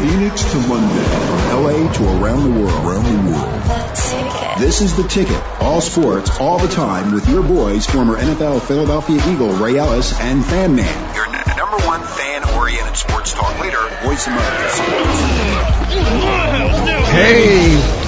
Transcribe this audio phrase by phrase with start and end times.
[0.00, 4.58] Phoenix to London, from LA to around the world, around the world.
[4.58, 5.42] This is the ticket.
[5.60, 10.44] All sports, all the time, with your boys, former NFL Philadelphia Eagle Ray Ellis and
[10.44, 11.14] Fan Man.
[11.14, 14.68] Your n- number one fan-oriented sports talk leader, Voice America
[17.10, 18.07] Hey,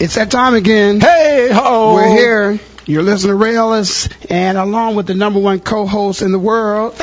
[0.00, 0.98] it's that time again.
[0.98, 1.94] Hey ho!
[1.94, 2.58] We're here.
[2.86, 6.94] You're listening to Ray Ellis, and along with the number one co-host in the world,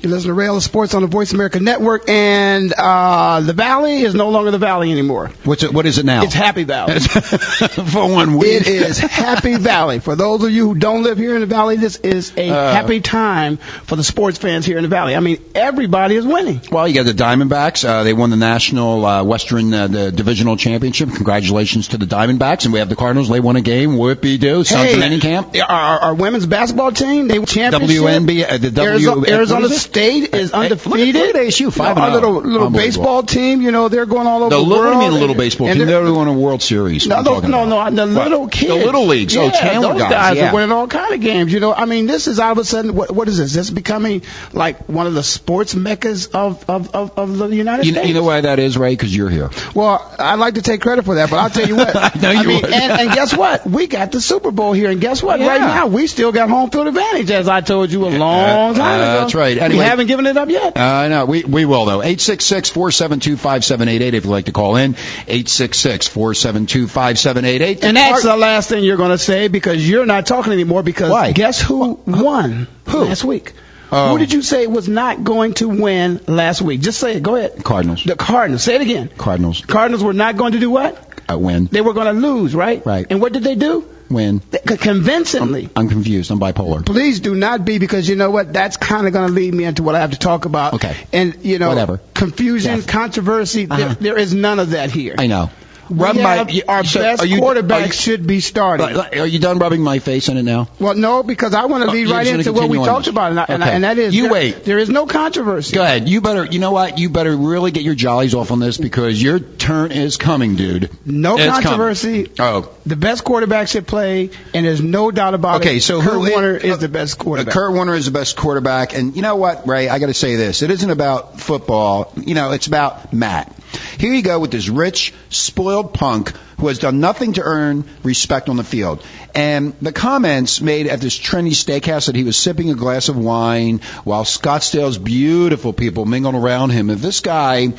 [0.00, 4.02] You listen to Ray Ellis Sports on the Voice America Network, and uh, the Valley
[4.02, 5.30] is no longer the Valley anymore.
[5.44, 5.72] What's it?
[5.72, 6.22] What is it now?
[6.24, 6.98] It's Happy Valley.
[7.00, 8.62] For one week.
[8.62, 9.98] It is Happy Valley.
[10.00, 12.72] For those of you who don't live here in the Valley, this is a Uh.
[12.74, 15.14] happy time for the sports fans here in the Valley.
[15.16, 16.60] I mean, everybody is winning.
[16.70, 17.84] Well, you got the Diamondbacks.
[17.88, 21.10] Uh, they won the national uh, Western uh, the divisional championship.
[21.14, 22.64] Congratulations to the Diamondbacks.
[22.64, 23.28] And we have the Cardinals.
[23.28, 23.90] They won a game.
[23.92, 24.64] Whoopie doo.
[24.64, 25.54] Sons Hey, of Training camp.
[25.68, 28.02] Our, our, women's basketball team, they championship.
[28.02, 29.80] WNBA, the W- Arizona, Arizona is it?
[29.80, 31.14] State is Hey, look at- undefeated.
[31.14, 32.30] look at ASU, five Our and oh.
[32.30, 34.96] little, little baseball team, you know, they're going all over The the, little, world.
[34.96, 35.86] what do mean, little baseball and team.
[35.86, 37.06] they're- They won a World Series.
[37.06, 37.92] No, What no, no, about.
[37.92, 38.28] no, the What?
[38.30, 38.68] little kids.
[38.68, 39.34] The little leagues.
[39.34, 40.10] Yeah, oh, Chandler those guys.
[40.10, 40.50] guys yeah.
[40.50, 41.52] are winning all kind of games.
[41.52, 43.52] You know, I mean, this is all of a sudden, what, what is this?
[43.54, 47.86] This is becoming like one of the sports meccas of, of, of, of the United
[47.86, 48.08] You, States.
[48.08, 48.92] you know why that is, Ray?
[48.92, 49.50] Because you're here.
[49.74, 51.94] Well, I'd like to take credit for that, but I'll tell you what.
[51.96, 52.72] I know you mean, would.
[52.72, 53.66] and, and guess what?
[53.66, 55.40] We got the Super Bowl here, and guess what?
[55.40, 55.48] Yeah.
[55.48, 58.78] Right now, we still got home field advantage, as I told you a long Uh,
[58.78, 59.20] time ago.
[59.20, 59.56] that's right.
[59.68, 60.76] We Anyway- haven't given it up yet.
[60.76, 61.24] Uh, I know.
[61.26, 62.00] We, we will, though.
[62.00, 64.94] 866-472-5788 if you'd like to call in.
[64.94, 67.82] 866-472-5788.
[67.84, 70.82] and that's the last thing you're going to say because you're not talking anymore.
[70.82, 71.32] Because Why?
[71.32, 73.04] guess who won Who?
[73.04, 73.52] last week?
[73.94, 74.12] Oh.
[74.12, 76.80] Who did you say was not going to win last week?
[76.80, 77.22] Just say it.
[77.22, 77.62] Go ahead.
[77.62, 78.02] Cardinals.
[78.04, 78.62] The Cardinals.
[78.62, 79.10] Say it again.
[79.18, 79.62] Cardinals.
[79.64, 80.96] Cardinals were not going to do what?
[81.30, 81.66] Uh, win.
[81.66, 82.84] They were going to lose, right?
[82.86, 83.06] Right.
[83.10, 83.86] And what did they do?
[84.12, 84.40] Win.
[84.50, 85.68] They- Convincingly.
[85.76, 86.30] I'm confused.
[86.30, 86.84] I'm bipolar.
[86.84, 88.52] Please do not be because you know what?
[88.52, 90.74] That's kind of going to lead me into what I have to talk about.
[90.74, 90.96] Okay.
[91.12, 92.00] And you know, Whatever.
[92.14, 92.86] confusion, Yes.
[92.86, 93.66] controversy.
[93.68, 93.76] Uh-huh.
[93.76, 95.14] There, there is none of that here.
[95.18, 95.50] I know.
[95.90, 98.96] We have, our so best you- quarterback you- should be starting.
[98.96, 100.68] Are you done rubbing my face in it now?
[100.78, 103.12] well, no, because I want to Oh, lead you're right into what we talked this.
[103.12, 104.64] about, and, I, and, I- and that is You there- wait.
[104.64, 105.74] There is no controversy.
[105.74, 106.08] Go ahead.
[106.08, 106.44] You better.
[106.46, 106.98] You know what?
[106.98, 110.90] You better really get your jollies off on this because your turn is coming, dude.
[111.04, 111.62] No It's coming.
[111.62, 112.30] controversy.
[112.38, 112.68] Oh.
[112.86, 115.66] The best quarterback should play, and there's no doubt about it.
[115.66, 117.54] Okay, so Kurt who Warner is the best Uh, quarterback.
[117.54, 119.88] Kurt Warner is the best quarterback, and you know what, Ray?
[119.88, 122.12] I got to say this: it isn't about football.
[122.16, 123.52] You know, it's about Matt.
[123.98, 128.48] Here you go with this rich, spoiled punk who has done nothing to earn respect
[128.48, 129.04] on the field.
[129.34, 133.16] And the comments made at this trendy steakhouse that he was sipping a glass of
[133.16, 136.90] wine while Scottsdale's beautiful people mingled around him.
[136.90, 137.72] If this guy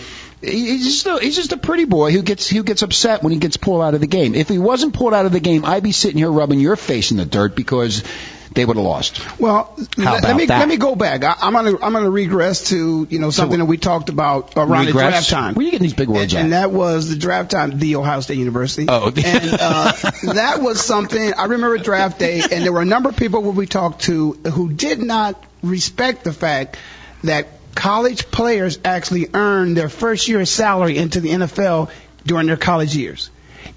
[0.43, 3.39] He's just, a, he's just a pretty boy who gets who gets upset when he
[3.39, 4.35] gets pulled out of the game.
[4.35, 7.11] If he wasn't pulled out of the game, I'd be sitting here rubbing your face
[7.11, 8.03] in the dirt because
[8.53, 9.39] they would have lost.
[9.39, 10.59] Well, How let, me that?
[10.59, 11.23] let me go back.
[11.23, 14.87] I, I'm gonna I'm gonna regress to you know something that we talked about around
[14.87, 14.93] Regress?
[14.93, 15.53] the draft time.
[15.55, 16.43] Where are you getting these big words and, at?
[16.43, 18.85] and that was the draft time, the Ohio State University.
[18.89, 19.07] Oh.
[19.07, 19.91] and uh,
[20.33, 23.51] that was something I remember draft day, and there were a number of people who
[23.51, 26.77] we talked to who did not respect the fact
[27.23, 31.89] that college players actually earn their first year's salary into the NFL
[32.25, 33.29] during their college years.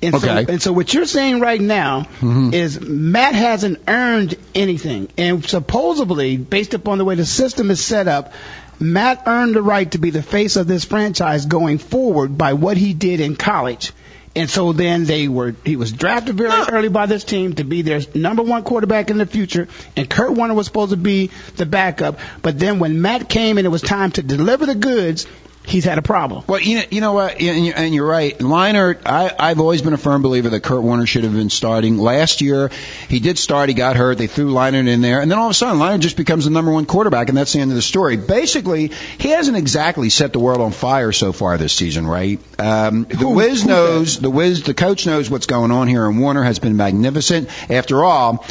[0.02, 0.44] And Okay.
[0.44, 2.52] so, and so what you're saying right now Mhm.
[2.52, 5.08] is Matt hasn't earned anything.
[5.16, 8.32] And supposedly, based upon the way the system is set up,
[8.78, 12.76] Matt earned the right to be the face of this franchise going forward by what
[12.76, 13.92] he did in college.
[14.36, 17.80] And so then they were, he was drafted very early by this team to be
[17.80, 19.66] their number one quarterback in the future.
[19.96, 22.20] And Kurt Warner was supposed to be the backup.
[22.42, 25.26] But then when Matt came and it was time to deliver the goods,
[25.66, 26.44] he's had a problem.
[26.46, 28.38] Well, you know, you know what, and you're, right.
[28.38, 31.98] Leinart, I, I've always been a firm believer that Kurt Warner should have been starting.
[31.98, 32.70] Last year,
[33.08, 33.68] he did start.
[33.68, 34.16] He got hurt.
[34.16, 36.50] They threw Leinart in there, and then all of a sudden, Leinart just becomes the
[36.50, 38.16] number one quarterback, and that's the end of the story.
[38.16, 42.40] Basically, he hasn't exactly set the world on fire so far this season, right?
[42.58, 44.18] Um, the Wiz knows.
[44.18, 47.48] The Wiz, the coach knows what's going on here, and Warner has been magnificent.
[47.70, 48.44] After all.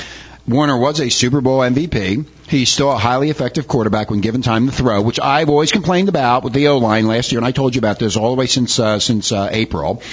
[0.48, 2.26] Warner was a Super Bowl MVP.
[2.48, 6.08] He's still a highly effective quarterback when given time to throw, which I've always complained
[6.08, 8.40] about with the O line last year, and I told you about this all the
[8.40, 10.04] way since uh, since uh, April.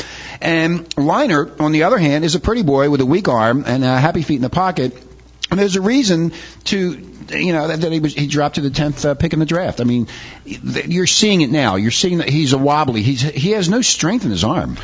[0.40, 3.84] And Leinart, on the other hand, is a pretty boy with a weak arm and
[3.84, 4.96] uh, happy feet in the pocket.
[5.50, 6.32] And there's a reason
[6.64, 9.38] to, you know, that, that he was he dropped to the tenth uh, pick in
[9.38, 9.82] the draft.
[9.82, 10.08] I mean,
[10.46, 11.76] th- you're seeing it now.
[11.76, 13.02] You're seeing that he's a wobbly.
[13.02, 14.78] He's he has no strength in his arm.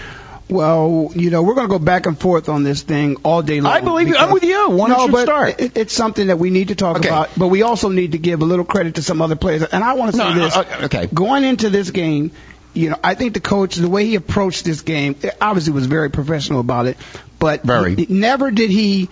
[0.49, 3.61] Well, you know, we're going to go back and forth on this thing all day
[3.61, 3.71] long.
[3.73, 4.17] I believe you.
[4.17, 4.71] I'm with you.
[4.71, 5.61] Why don't no, but start?
[5.61, 7.09] It, it's something that we need to talk Okay.
[7.09, 9.63] about, but we also need to give a little credit to some other players.
[9.63, 11.07] And I want to say No, this: uh, okay.
[11.13, 12.31] going into this game,
[12.73, 16.11] you know, I think the coach, the way he approached this game, obviously was very
[16.11, 16.97] professional about it,
[17.39, 17.95] but Very.
[17.95, 19.11] he- never did he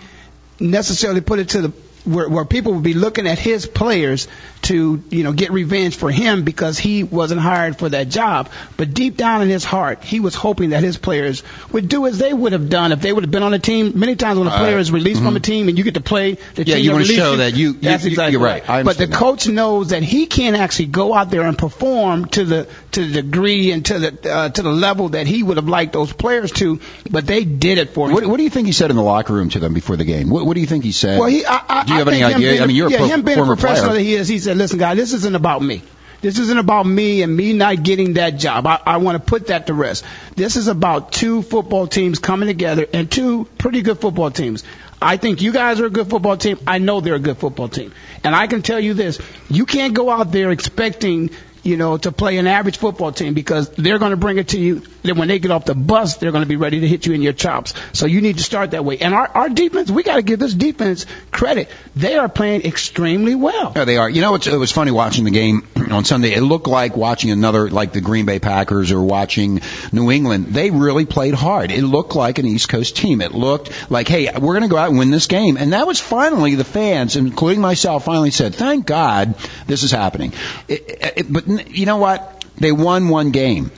[0.59, 1.69] necessarily put it to the
[2.07, 4.27] where, where people would be looking at his players
[4.63, 8.49] to you know get revenge for him because he wasn't hired for that job.
[8.77, 12.17] But deep down in his heart, he was hoping that his players would do as
[12.17, 13.93] they would have done if they would have been on a team.
[13.95, 14.81] Many times when a player right.
[14.81, 15.41] is released from a mm-hmm.
[15.41, 17.67] team and you get to play the Yeah, team you wanna released show that you-
[17.67, 18.67] you- that's you- exactly you're right.
[18.69, 19.15] I But the that.
[19.15, 23.21] coach knows that he can't actually go out there and perform to the to the
[23.21, 26.51] degree and to the uh, to the level that he would have liked those players
[26.53, 26.79] to.
[27.09, 28.13] But they did it for him.
[28.13, 30.05] What, what do you think he said in the locker room to them before the
[30.05, 30.29] game?
[30.29, 31.19] What, what do you think he said?
[31.19, 32.51] Well, he, I, I, do you have I any idea?
[32.51, 33.99] Being, I mean, you're yeah, a pro- him being former a professional player.
[33.99, 34.27] that he is.
[34.27, 35.81] He said, "Listen, guys, this isn't about me.
[36.19, 38.65] This isn't about me and me not getting that job.
[38.65, 40.03] I, I want to put that to rest.
[40.35, 44.63] This is about two football teams coming together and two pretty good football teams."
[44.99, 46.57] I think you guys are a good football team.
[46.65, 47.93] I know they're a good football team.
[48.23, 51.29] And I can tell you this, you can't go out there expecting
[51.67, 54.59] you know, to play an average football team because they're going to bring it to
[54.59, 54.81] you.
[55.03, 57.13] Then when they get off the bus, they're going to be ready to hit you
[57.13, 57.73] in your chops.
[57.93, 58.97] So you need to start that way.
[58.97, 61.69] And our, our defense, we got to give this defense credit.
[61.95, 63.73] They are playing extremely well.
[63.75, 64.09] Yeah, they are.
[64.09, 66.33] You know, it was funny watching the game on Sunday.
[66.33, 69.61] It looked like watching another, like the Green Bay Packers or watching
[69.91, 70.47] New England.
[70.47, 71.71] They really played hard.
[71.71, 73.21] It looked like an East Coast team.
[73.21, 75.57] It looked like, hey, we're going to go out and win this game.
[75.57, 79.35] And that was finally the fans, including myself, finally said, thank God
[79.65, 80.33] this is happening.
[80.67, 82.45] It, it, but you know what?
[82.57, 83.71] They won one game.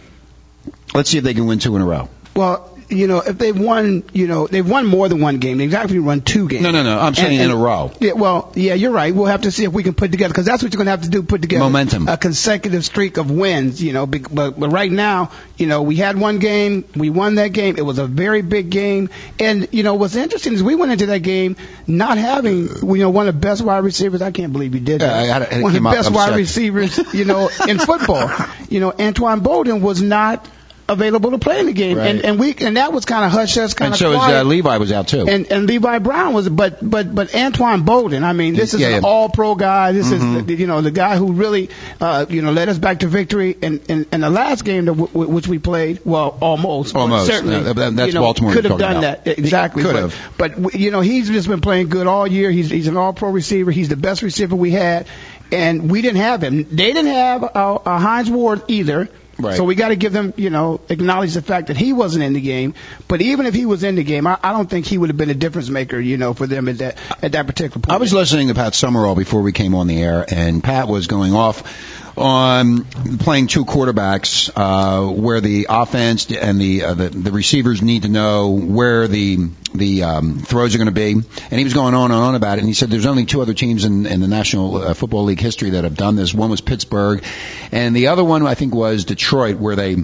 [0.93, 2.09] Let's see if they can win two in a row.
[2.35, 5.57] Well, you know, if they've won, you know, they've won more than one game.
[5.57, 6.63] They've actually won two games.
[6.63, 6.99] No, no, no.
[6.99, 7.91] I'm saying in a row.
[7.99, 9.13] Yeah, well, yeah, you're right.
[9.13, 10.91] We'll have to see if we can put together because that's what you're going to
[10.91, 11.21] have to do.
[11.21, 12.07] Put together Momentum.
[12.07, 13.81] a consecutive streak of wins.
[13.81, 17.49] You know, but but right now, you know, we had one game, we won that
[17.49, 17.77] game.
[17.77, 19.09] It was a very big game,
[19.39, 23.09] and you know, what's interesting is we went into that game not having, you know,
[23.09, 24.21] one of the best wide receivers.
[24.21, 25.25] I can't believe you did that.
[25.25, 28.29] Yeah, I it one of the best wide receivers, you know, in football.
[28.69, 30.47] You know, Anquan Boldin was not
[30.89, 32.07] available to play in the game, Right.
[32.09, 34.17] and and we and that was kind of hush hush, kind And of so is
[34.17, 34.41] quiet.
[34.41, 35.25] uh, Levi was out too.
[35.27, 38.23] And and Levi Brown was, but but but Anquan Boldin.
[38.23, 38.97] I mean, this is Yeah, an yeah.
[38.99, 39.05] Mm-hmm.
[39.05, 39.91] All Pro guy.
[39.91, 41.69] This is the, you know the guy who really
[42.01, 43.55] uh, you know led us back to victory.
[43.61, 47.27] And in, in the last game that w- which we played, well, almost, Almost.
[47.27, 49.23] certainly, Yeah, that's you know, Baltimore could have done about.
[49.25, 49.83] that exactly.
[49.83, 50.15] Could have.
[50.37, 52.49] But w- you know, he's just been playing good all year.
[52.51, 53.71] He's he's an All Pro receiver.
[53.71, 55.07] He's the best receiver we had,
[55.51, 56.63] and we didn't have him.
[56.63, 57.47] They didn't have uh,
[57.85, 59.09] uh, Hines Ward either.
[59.39, 59.55] Right.
[59.55, 62.33] So we got to give them, you know, acknowledge the fact that he wasn't in
[62.33, 62.73] the game.
[63.07, 65.17] But even if he was in the game, I, I don't think he would have
[65.17, 67.91] been a difference maker, you know, for them at that at that particular point.
[67.91, 71.07] I was listening to Pat Summerall before we came on the air, and Pat was
[71.07, 72.83] going off on
[73.17, 78.09] playing two quarterbacks, uh, where the offense and the, uh, the the receivers need to
[78.09, 82.11] know where the the um, throws are going to be, and he was going on
[82.11, 82.61] and on about it.
[82.61, 85.39] And he said there's only two other teams in, in the National uh, Football League
[85.39, 86.33] history that have done this.
[86.33, 87.23] One was Pittsburgh,
[87.71, 89.97] and the other one I think was Detroit, where they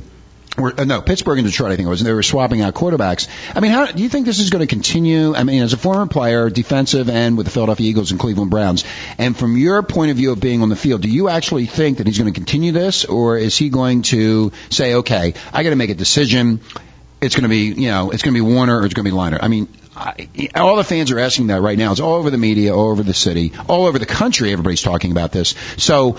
[0.58, 2.74] were, uh, no, Pittsburgh and Detroit, I think it was, and they were swapping out
[2.74, 3.28] quarterbacks.
[3.54, 5.36] I mean, how do you think this is going to continue?
[5.36, 8.86] I mean, as a former player, defensive end with the Philadelphia Eagles and Cleveland Browns,
[9.18, 11.98] and from your point of view of being on the field, do you actually think
[11.98, 15.72] that he's going to continue this, or is he going to say, okay, I got
[15.72, 16.62] to make a decision?
[17.22, 19.12] It's going to be, you know, it's going to be Warner or it's going to
[19.12, 19.40] be Leinart.
[19.42, 21.92] I mean, I, all the fans are asking that right now.
[21.92, 24.52] It's all over the media, all over the city, all over the country.
[24.52, 25.56] Everybody's talking about this.
[25.78, 26.18] So,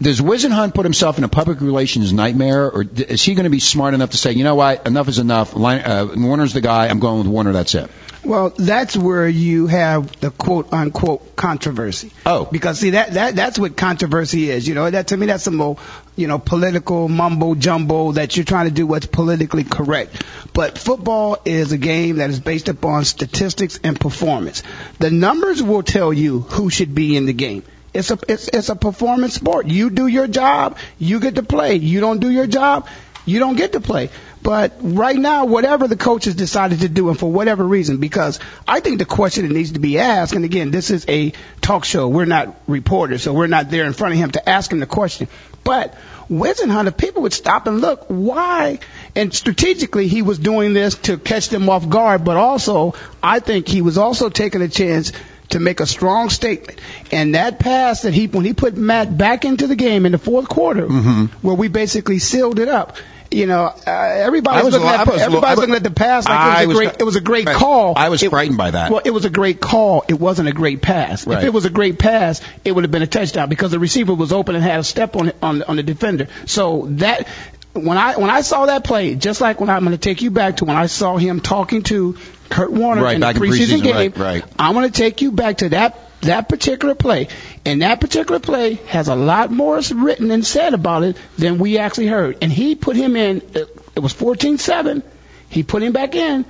[0.00, 3.60] does Whisenhunt put himself in a public relations nightmare, or is he going to be
[3.60, 5.54] smart enough to say, you know what, enough is enough.
[5.54, 6.86] Line, uh, Warner's the guy.
[6.86, 7.52] I'm going with Warner.
[7.52, 7.90] That's it.
[8.24, 12.12] Well, that's where you have the quote unquote controversy.
[12.26, 12.44] Oh.
[12.44, 14.66] Because see that that that's what controversy is.
[14.66, 15.80] You know, that to me that's some old,
[16.16, 20.24] you know, political mumbo jumbo that you're trying to do what's politically correct.
[20.52, 24.62] But football is a game that is based upon statistics and performance.
[24.98, 27.62] The numbers will tell you who should be in the game.
[27.94, 29.66] It's a it's it's a performance sport.
[29.66, 31.76] You do your job, you get to play.
[31.76, 32.88] You don't do your job,
[33.24, 34.10] you don't get to play.
[34.42, 38.38] But right now, whatever the coach has decided to do, and for whatever reason, because
[38.66, 41.84] I think the question that needs to be asked, and again, this is a talk
[41.84, 42.08] show.
[42.08, 44.86] We're not reporters, so we're not there in front of him to ask him the
[44.86, 45.28] question.
[45.64, 45.94] But
[46.30, 48.78] Whisenhunt, if people would stop and look, why?
[49.16, 53.66] And strategically, he was doing this to catch them off guard, but also, I think
[53.66, 55.12] he was also taking a chance
[55.50, 56.78] to make a strong statement.
[57.12, 60.18] And that pass that he, when he put Matt back into the game in the
[60.18, 62.96] fourth quarter, where we basically sealed it up.
[63.30, 66.34] You know, uh, I everybody's was looking at was everybody's looking at the pass like
[66.38, 67.92] I it was was- a great it was a great call.
[67.94, 68.90] I was It- frightened by that.
[68.90, 70.02] Well, it was a great call.
[70.08, 71.26] It wasn't a great pass.
[71.26, 71.36] Right.
[71.36, 74.14] If it was a great pass, it would have been a touchdown because the receiver
[74.14, 76.28] was open and had a step on on on the defender.
[76.46, 77.28] So that
[77.74, 80.30] when I when I saw that play, just like when I'm going to take you
[80.30, 82.16] back to when I saw him talking to
[82.48, 84.44] Kurt Warner Right, in the preseason, preseason, game, right, right.
[84.58, 87.28] I'm going to take you back to that that particular play,
[87.64, 91.78] and that particular play has a lot more written and said about it than we
[91.78, 92.38] actually heard.
[92.42, 93.42] And he put him in.
[93.54, 95.02] It was 14-7.
[95.48, 96.44] He put him back in.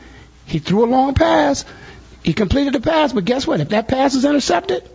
[0.46, 1.64] He threw a long pass.
[2.22, 3.60] He completed the pass, but guess what?
[3.60, 4.88] If that pass is intercepted,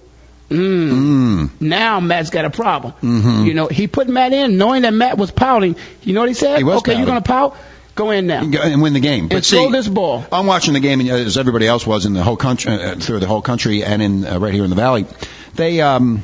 [0.49, 2.93] mm, now Matt's got a problem.
[3.01, 3.45] Mm-hmm.
[3.45, 5.75] You know, he put Matt in knowing that Matt was pouting.
[6.01, 6.57] You know what he said?
[6.57, 7.55] He was okay, you're going to pout?
[7.95, 8.43] Go in now.
[8.43, 9.27] Go and win the game.
[9.27, 10.25] But And see, throw this ball.
[10.31, 12.95] I'm watching the game and, uh, as everybody else was in the whole country, uh,
[12.95, 15.05] through the whole country, and in uh, right here in the valley.
[15.53, 16.23] They um,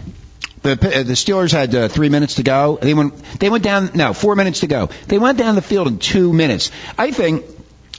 [0.63, 2.79] the uh, the Steelers had uh, three minutes to go.
[2.81, 4.89] They went they went down no four minutes to go.
[5.07, 6.71] They went down the field in two minutes.
[6.97, 7.45] I think.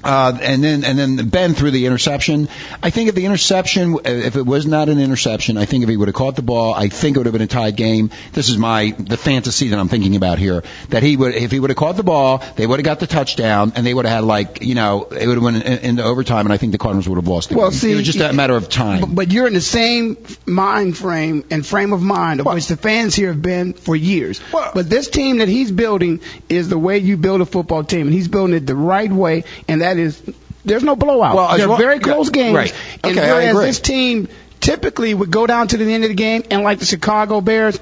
[0.03, 2.49] Uh, and then and then Ben threw the interception.
[2.83, 5.97] I think if the interception, if it was not an interception, I think if he
[5.97, 8.11] would have caught the ball, I think it would have been a tied game.
[8.33, 10.63] This is my the fantasy that I'm thinking about here.
[10.89, 13.07] That he would, if he would have caught the ball, they would have got the
[13.07, 16.03] touchdown, and they would have had like you know it would have went in, into
[16.03, 17.51] overtime, and I think the Cardinals would have lost.
[17.51, 17.79] The Well, game.
[17.79, 19.15] see, it was just a matter of time.
[19.15, 20.17] But, you're in the same
[20.47, 24.41] mind frame and frame of mind of which the fans here have been for years.
[24.53, 28.07] Well- but this team that he's building is the way you build a football team,
[28.07, 30.23] and he's building it the right way, and that is
[30.65, 31.35] there's no blowout.
[31.37, 32.55] Well, They're long- very close games.
[32.57, 32.75] right.
[33.03, 33.67] And Okay, I whereas agree.
[33.67, 34.29] this team
[34.61, 37.79] typically would go down to the end of the game, and like the Chicago Bears.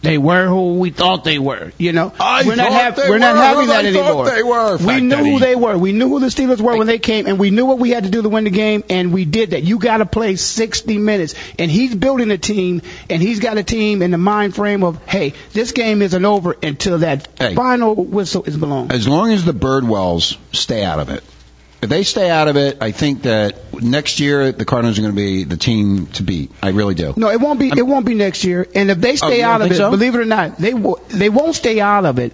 [0.00, 2.12] They were who we thought they were, you know.
[2.20, 4.26] I we're not, thought hav- they we're not having that I anymore.
[4.30, 4.76] they were.
[4.76, 5.76] We Fact knew who he- they were.
[5.76, 8.04] We knew who the Steelers were when they came, and we knew what we had
[8.04, 9.64] to do to win the game, and we did that.
[9.64, 13.64] You got to play 60 minutes, and he's building a team, and he's got a
[13.64, 17.54] team in the mind frame of, hey, this game isn't over until that Hey.
[17.56, 18.92] final whistle is blown.
[18.92, 21.24] as long as the Bidwills stay out of it.
[21.80, 25.14] If they stay out of it, I think that next year the Cardinals are going
[25.14, 26.50] to be the team to beat.
[26.60, 27.14] I really do.
[27.16, 27.68] No, it won't be.
[27.68, 28.66] It won't be next year.
[28.74, 29.90] And if they Oh, stay don't out of it, so?
[29.90, 32.32] believe it or not, they will, they won't stay out of it.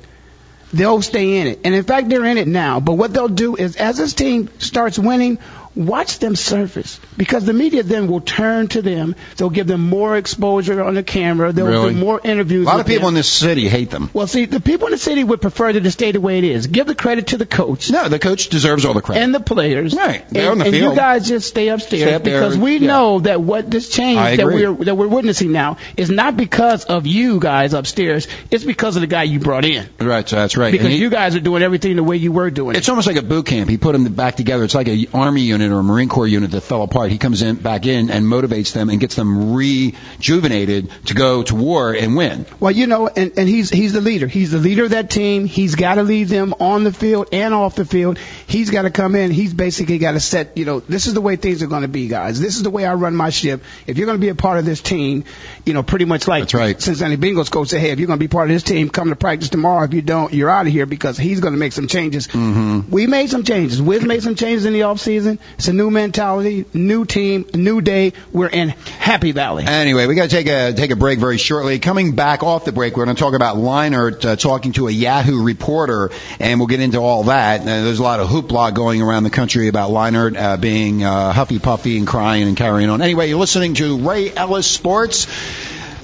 [0.72, 1.60] They'll stay in it.
[1.64, 2.80] And in fact, they're in it now.
[2.80, 5.38] But what they'll do is, as this team starts winning,
[5.76, 9.14] watch them surface because the media then will turn to them.
[9.36, 11.52] They'll give them more exposure on the camera.
[11.52, 11.94] They'll Really?
[11.94, 12.66] do more interviews.
[12.66, 13.14] A lot of people them.
[13.14, 14.10] in this city hate them.
[14.12, 16.44] Well, see, the people in the city would prefer that it stay the way it
[16.44, 16.66] is.
[16.66, 17.90] Give the credit to the coach.
[17.90, 19.22] No, the coach deserves all the credit.
[19.22, 20.24] And the players, Right.
[20.30, 20.74] They're and, on the field.
[20.76, 22.86] and you guys just stay upstairs Stay up because we Yeah.
[22.88, 27.06] know that what this change that we're that we're witnessing now is not because of
[27.06, 28.26] you guys upstairs.
[28.50, 29.86] It's because of the guy you brought in.
[30.00, 30.72] right, so that's right.
[30.72, 32.76] Because he- you guys are doing everything the way you were doing.
[32.76, 33.68] It's almost like a boot camp.
[33.70, 34.64] He put them back together.
[34.64, 37.10] It's like an Army unit or a Marine Corps unit that fell apart.
[37.10, 41.54] He comes in back in and motivates them and gets them rejuvenated to go to
[41.54, 42.46] war and win.
[42.60, 44.26] Well, you know, and, and he's he's the leader.
[44.26, 45.44] He's the leader of that team.
[45.46, 48.18] He's got to lead them on the field and off the field.
[48.46, 49.30] He's got to come in.
[49.30, 50.56] He's basically got to set.
[50.56, 52.40] You know, this is the way things are going to be, guys.
[52.40, 53.62] This is the way I run my ship.
[53.86, 55.24] If you're going to be a part of this team,
[55.64, 56.80] you know, pretty much like That's right.
[56.80, 59.08] Cincinnati Bengals coach say, hey, if you're going to be part of this team, come
[59.10, 59.84] to practice tomorrow.
[59.84, 62.28] If you don't, you're out of here because he's going to make some changes.
[62.28, 62.90] Mm-hmm.
[62.90, 63.80] We made some changes.
[63.80, 65.38] Wiz made some changes in the off season.
[65.54, 68.12] It's a new mentality, new team, new day.
[68.32, 69.64] We're in Happy Valley.
[69.64, 71.78] Anyway, we got to take a take a break very shortly.
[71.78, 74.90] Coming back off the break, we're going to talk about Leinart uh, talking to a
[74.90, 77.60] Yahoo reporter, and we'll get into all that.
[77.60, 81.32] Uh, there's a lot of hoopla going around the country about Leinart uh, being uh,
[81.32, 83.00] huffy puffy and crying and carrying on.
[83.00, 85.28] Anyway, you're listening to Ray Ellis Sports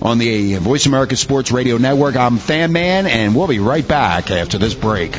[0.01, 2.15] on the Voice America Sports Radio Network.
[2.15, 5.19] I'm Fan Man, and we'll be right back after this break.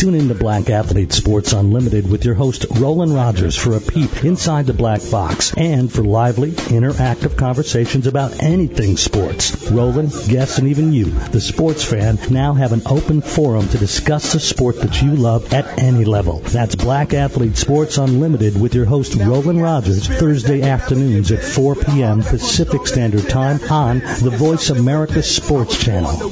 [0.00, 4.24] Tune in to Black Athlete Sports Unlimited with your host Roland Rogers for a peep
[4.24, 9.70] inside the black box and for lively, interactive conversations about anything sports.
[9.70, 14.32] Roland, guests, and even you, the sports fan, now have an open forum to discuss
[14.32, 16.38] the sport that you love at any level.
[16.38, 22.22] That's Black Athlete Sports Unlimited with your host Roland Rogers Thursday afternoons at 4 p.m.
[22.22, 26.30] Pacific Standard Time on the Voice America Sports Channel.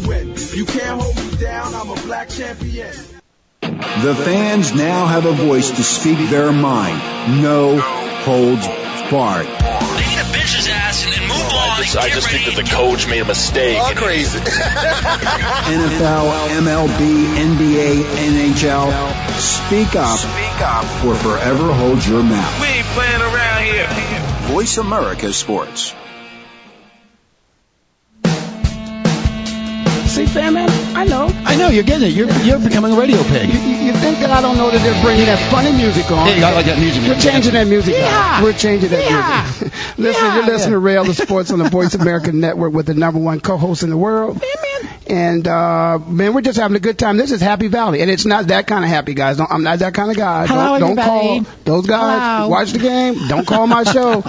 [0.54, 3.17] You can't hold me down, I'm a black champion.
[3.78, 7.42] The fans now have a voice to speak their mind.
[7.42, 8.66] No holds
[9.08, 9.46] barred.
[11.78, 13.78] I just, I just think that the coach made a mistake.
[13.78, 14.36] All crazy.
[14.40, 18.90] NFL, MLB, NBA, NHL.
[19.38, 20.18] Speak up.
[20.18, 20.82] Speak up.
[21.04, 22.60] Or forever hold your mouth.
[22.60, 23.86] We ain't playing around here.
[24.52, 25.94] Voice America Sports.
[30.34, 31.26] Man, I know.
[31.44, 32.14] I know you're getting it.
[32.14, 33.48] You're you're becoming a radio pig.
[33.52, 36.26] You, you, think that I don't know that they're bringing that funny music on?
[36.28, 37.02] Yeah, you got like that music.
[37.02, 37.94] We're changing that music.
[37.94, 38.42] Yeah.
[38.42, 39.42] We're changing that Yeah.
[39.44, 39.72] music.
[39.98, 40.36] Listen, Yeah.
[40.36, 43.40] you're listening to Ray Ellis Sports on the Voice America Network with the number one
[43.40, 44.40] co-host in the world.
[45.08, 47.16] And uh, man, we're just having a good time.
[47.16, 49.38] This is Happy Valley, and it's not that kind of happy, guys.
[49.38, 50.46] Don't, I'm not that kind of guy.
[50.46, 52.20] Hello, don't, don't call those guys.
[52.20, 52.48] Hello.
[52.48, 53.28] Watch the game.
[53.28, 54.22] Don't call my show.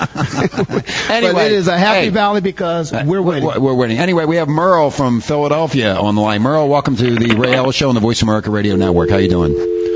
[1.13, 2.09] Anyway, but it is a Happy hey.
[2.09, 3.43] Valley because we're winning.
[3.43, 3.97] We're, we're winning.
[3.97, 6.41] Anyway, we have Merle from Philadelphia on the line.
[6.41, 9.09] Merle, welcome to the Ray Ellis Show on the Voice America Radio Network.
[9.09, 9.88] How you doing?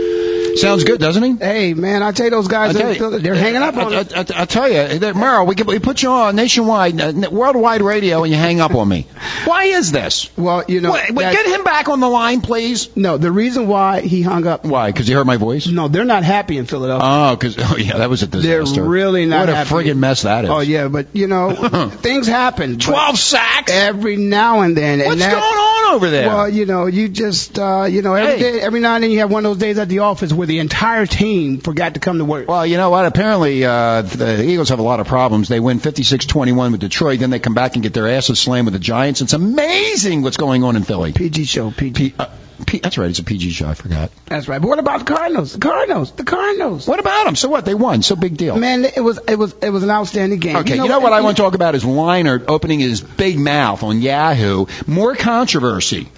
[0.56, 1.36] Sounds good, doesn't he?
[1.36, 3.94] Hey, man, I tell you, those guys, I tell they're, they're hanging up I, on
[3.94, 4.14] I, us.
[4.14, 8.32] I, I tell you, Merle, we, we put you on nationwide, uh, worldwide radio, and
[8.32, 9.08] you hang up on me.
[9.46, 10.36] Why is this?
[10.38, 12.96] Well, you know, Wait, wait, get him back on the line, please.
[12.96, 14.92] no, the reason why he hung up, Why?
[14.92, 15.68] Because he heard my voice?
[15.68, 17.08] no, they're not happy in Philadelphia.
[17.10, 18.82] Oh, because oh yeah, that was a disaster.
[18.82, 19.70] They're really not What a happy.
[19.70, 20.50] friggin' mess that is.
[20.50, 22.80] Oh yeah, but you know, things happen.
[22.80, 23.72] Twelve sacks.
[23.72, 25.00] every now and then.
[25.00, 26.28] What's and that, going on over there?
[26.28, 28.52] Well, you know, you just uh, you know, every Hey.
[28.54, 30.48] day, every now and then you have one of those days at the office where
[30.48, 32.48] the entire team forgot to come to work.
[32.48, 33.06] Well, you know what?
[33.06, 35.48] Apparently, uh, the Eagles have a lot of problems.
[35.50, 38.74] They win 56-21 with Detroit, then they come back and get their asses slammed with
[38.74, 39.22] the Giants.
[39.22, 41.14] It's amazing what's going on in Philly.
[41.14, 42.10] PG show, PG.
[42.12, 42.28] P, uh,
[42.64, 43.10] P, that's right.
[43.10, 43.68] It's a PG show.
[43.68, 44.12] I forgot.
[44.26, 44.62] That's right.
[44.62, 45.54] But what about the Cardinals?
[45.54, 46.12] The Cardinals.
[46.12, 46.88] The Cardinals.
[46.88, 47.36] What about them?
[47.36, 47.66] So what?
[47.66, 48.02] They won.
[48.02, 48.58] So big deal.
[48.58, 50.56] Man, it was it was it was an outstanding game.
[50.58, 53.84] Okay, you know, what I want to talk about is Leinart opening his big mouth
[53.84, 54.66] on Yahoo.
[54.88, 56.10] More controversy.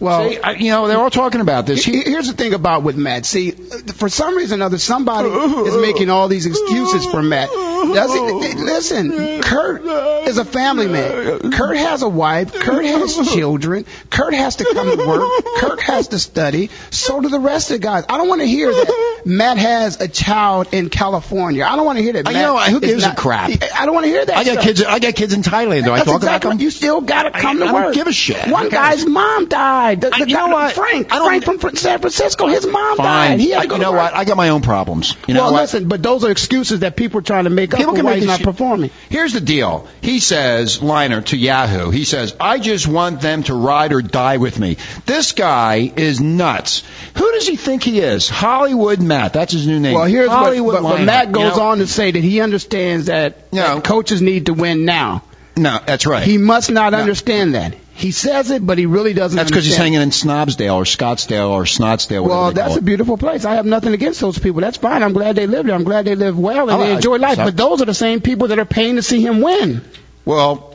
[0.00, 1.84] Well, See, I, you know, they're all talking about this.
[1.84, 3.24] He- Here's the thing about with Matt.
[3.24, 7.48] See, for some reason or other, somebody is making all these excuses for Matt.
[7.50, 8.20] Does he?
[8.64, 9.84] Listen, Kurt
[10.26, 11.52] is a family man.
[11.52, 12.52] Kurt has a wife.
[12.54, 13.84] Kurt has children.
[14.10, 15.44] Kurt has to come to work.
[15.58, 16.70] Kurt has to study.
[16.90, 18.04] So do the rest of the guys.
[18.08, 21.64] I don't want to hear that Matt has a child in California.
[21.64, 22.26] I don't want to hear that.
[22.26, 22.58] Uh, you know?
[22.58, 23.50] Who gives a crap?
[23.74, 24.36] I don't want to hear that.
[24.36, 24.64] I got stuff.
[24.64, 24.82] kids.
[24.82, 25.84] I got kids in Thailand.
[25.84, 26.60] Do I That's talk exactly about them?
[26.64, 27.84] You still got to come I- to I work.
[27.84, 28.48] don't give a shit.
[28.50, 29.83] One guy's mom died.
[29.94, 30.72] The, I- you know what?
[30.74, 33.06] Frank, I don't- Frank from San Francisco, his mom Fine.
[33.06, 33.40] died.
[33.40, 34.00] He had I- to you know work.
[34.00, 34.14] what?
[34.14, 35.14] I got my own problems.
[35.28, 35.60] You know well, what?
[35.62, 38.12] listen, but those are excuses that people are trying to make People up can why
[38.12, 38.90] make he's not excu- performing.
[39.10, 39.86] Here's the deal.
[40.00, 44.38] He says, Leinart to Yahoo, he says, I just want them to ride or die
[44.38, 44.78] with me.
[45.06, 46.82] This guy is nuts.
[47.16, 48.28] Who does he think he is?
[48.28, 49.32] Hollywood Matt.
[49.34, 49.94] That's his new name.
[49.94, 51.04] Well, here's what, Hollywood but, but Leinart.
[51.04, 54.22] Matt You goes know- on to say that he understands that, You know- that coaches
[54.22, 55.22] need to win now.
[55.56, 56.24] No, that's right.
[56.24, 56.98] He must not No.
[56.98, 57.74] understand that.
[57.96, 59.36] He says it, but he really doesn't.
[59.36, 62.26] that's because he's hanging in Snobsdale or Scottsdale or Snotsdale.
[62.26, 63.44] Well, they that's a beautiful place.
[63.44, 64.60] I have nothing against those people.
[64.60, 65.02] That's fine.
[65.04, 65.74] I'm glad they live there.
[65.76, 67.36] I'm glad they live well and Oh, they enjoy life.
[67.36, 69.80] so- But those are the same people that are paying to see him win.
[70.24, 70.70] Well,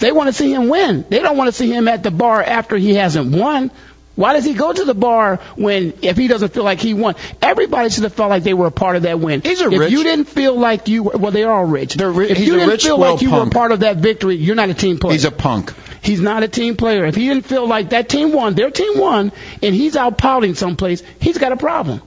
[0.00, 1.04] They want to see him win.
[1.08, 3.70] They don't want to see him at the bar after he hasn't won.
[4.16, 7.14] Why does he go to the bar when if he doesn't feel like he won?
[7.40, 9.40] Everybody should have felt like they were a part of that win.
[9.40, 11.94] He's a if rich- you didn't feel like you were, well, they're all rich.
[11.94, 13.96] They're ri- if you didn't rich, feel spoiled like you were a part of that
[13.98, 15.12] victory, you're not a team player.
[15.14, 15.72] he's a punk.
[16.02, 17.04] He's not a team player.
[17.04, 19.32] If he didn't feel like that team won, their team won,
[19.62, 22.02] and he's out pouting someplace, he's got a problem.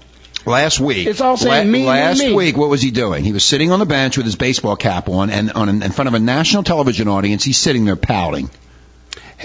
[0.46, 2.34] Last week, It's all saying me, me, Last me.
[2.34, 3.24] week, what was he doing?
[3.24, 6.10] He was sitting on the bench with his baseball cap on, and on in front
[6.10, 8.50] of a national television audience, he's sitting there pouting.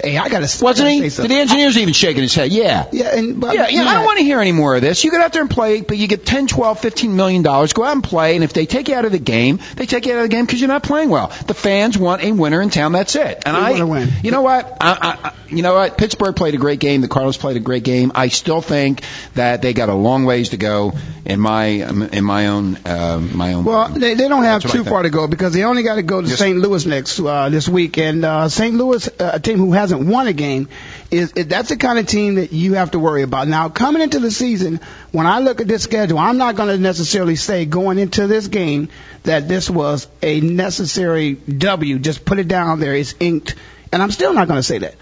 [0.03, 0.63] Hey, I got to.
[0.63, 1.07] Wasn't he?
[1.09, 2.51] The engineer's even shaking his head.
[2.51, 2.87] Yeah.
[2.91, 5.03] Yeah, and but, Yeah, yeah, I don't want to hear any more of this.
[5.03, 7.73] You get out there and play, but you get 10, 12, 15 million dollars.
[7.73, 10.05] Go out and play, and if they take you out of the game, they take
[10.05, 11.27] you out of the game because you're not playing well.
[11.47, 12.91] The fans want a winner in town.
[12.91, 13.43] That's it.
[13.45, 14.09] And They I, win.
[14.23, 14.77] you know what?
[14.81, 15.97] I, I, you know what?
[15.97, 17.01] Pittsburgh played a great game.
[17.01, 18.11] The Cardinals played a great game.
[18.15, 19.01] I still think
[19.35, 20.93] that they got a long ways to go
[21.25, 23.63] in my in my own uh, my own.
[23.65, 25.83] Well, they, they don't have That's what I too far to go because they only
[25.83, 26.37] got to go to Yes.
[26.39, 26.57] St.
[26.57, 28.75] Louis next uh, this week, and uh, St.
[28.75, 30.69] Louis, uh, a team who hasn't won a game,
[31.11, 33.47] is, is that's the kind of team that you have to worry about.
[33.47, 34.79] Now, coming into the season,
[35.11, 38.47] when I look at this schedule, I'm not going to necessarily say going into this
[38.47, 38.89] game
[39.23, 41.99] that this was a necessary W.
[41.99, 42.95] Just put it down there.
[42.95, 43.55] It's inked,
[43.91, 44.95] and I'm still not going to say that.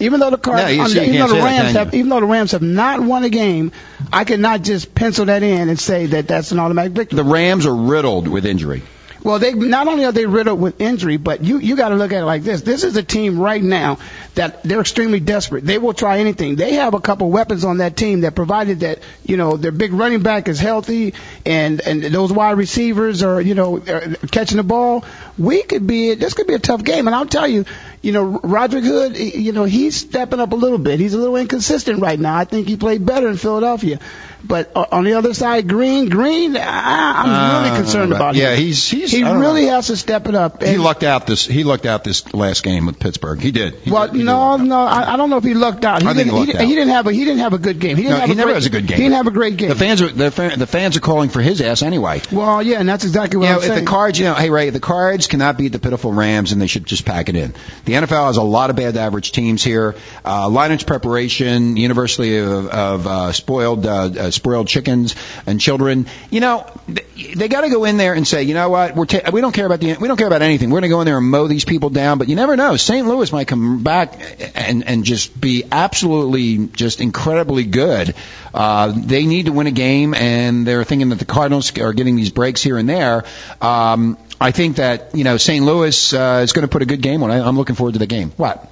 [0.00, 2.08] Even though the Card- No, you see, you even, though the say that, have, even
[2.08, 3.72] though the Rams have not won a game,
[4.12, 7.16] I cannot just pencil that in and say that that's an automatic victory.
[7.16, 8.82] The Rams are riddled with injury.
[9.22, 12.12] Well, they not only are they riddled with injury, but you you got to look
[12.12, 12.62] at it like this.
[12.62, 13.98] This is a team right now
[14.34, 15.64] that they're extremely desperate.
[15.64, 16.56] They will try anything.
[16.56, 19.92] They have a couple weapons on that team that provided that you know their big
[19.92, 24.62] running back is healthy and and those wide receivers are you know are catching the
[24.62, 25.04] ball.
[25.38, 27.64] We could be this could be a tough game, and I'll tell you.
[28.00, 31.00] You know, Roderick Hood, you know, he's stepping up a little bit.
[31.00, 32.36] He's a little inconsistent right now.
[32.36, 33.98] I think he played better in Philadelphia.
[34.44, 38.50] But uh, on the other side, Green, Green, I, I'm really Uh, concerned about yeah,
[38.50, 38.50] him.
[38.52, 39.72] Yeah, he's- he's- he really know.
[39.72, 40.62] has to step it up.
[40.62, 41.44] He And- lucked out this.
[41.44, 43.40] He lucked out this last game with Pittsburgh.
[43.40, 43.74] He did.
[43.82, 44.60] He well, did- he no, out.
[44.60, 46.02] no, I, I don't know if he lucked out.
[46.02, 46.32] He I think didn't.
[46.34, 46.64] he lucked he, out.
[46.68, 47.12] he didn't have a.
[47.12, 47.96] He didn't have a good game.
[47.96, 48.96] He didn't No, have he a never great, has a good game.
[48.96, 49.70] He didn't have a great game.
[49.70, 52.22] The fans are the, fan, the fans are calling for his ass anyway.
[52.30, 53.84] well, yeah, and that's exactly what You know, I'm if saying.
[53.84, 56.66] the Cards, you know, hey Ray, the Cards cannot beat the pitiful Rams, and they
[56.66, 57.54] should just pack it in.
[57.84, 59.94] The NFL has a lot of bad average teams here.
[60.24, 65.14] Uh, Lineage Preparation, University of, of uh, spoiled uh, uh, spoiled chickens
[65.46, 66.06] and children.
[66.30, 69.06] You know, th- they got to go in there and say, you know what, we're
[69.06, 70.70] ta- we don't care about the we don't care about anything.
[70.70, 72.18] We're going to go in there and mow these people down.
[72.18, 72.76] But you never know.
[72.76, 73.06] St.
[73.06, 74.20] Louis might come back
[74.54, 78.14] and and just be absolutely just incredibly good.
[78.58, 82.16] Uh, they need to win a game, and they're thinking that the Cardinals are getting
[82.16, 83.24] these breaks here and there.
[83.60, 85.64] Um, I think that you know St.
[85.64, 87.30] Louis uh, is going to put a good game on.
[87.30, 88.32] I, I'm looking forward to the game.
[88.36, 88.68] What?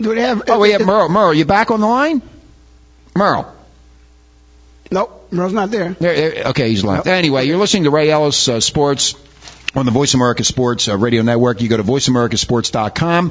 [0.00, 0.44] Do they have?
[0.48, 1.10] Oh, we have Merle.
[1.10, 2.22] Merle, you back on the line?
[3.14, 3.54] Merle.
[4.90, 5.90] Nope, Merle's not there.
[5.90, 7.06] There, okay, he's left.
[7.06, 9.12] Anyway, you're listening to Ray Ellis uh, Sports
[9.76, 11.60] on the Voice America Sports uh, Radio Network.
[11.60, 13.30] You go to voiceamericasports.com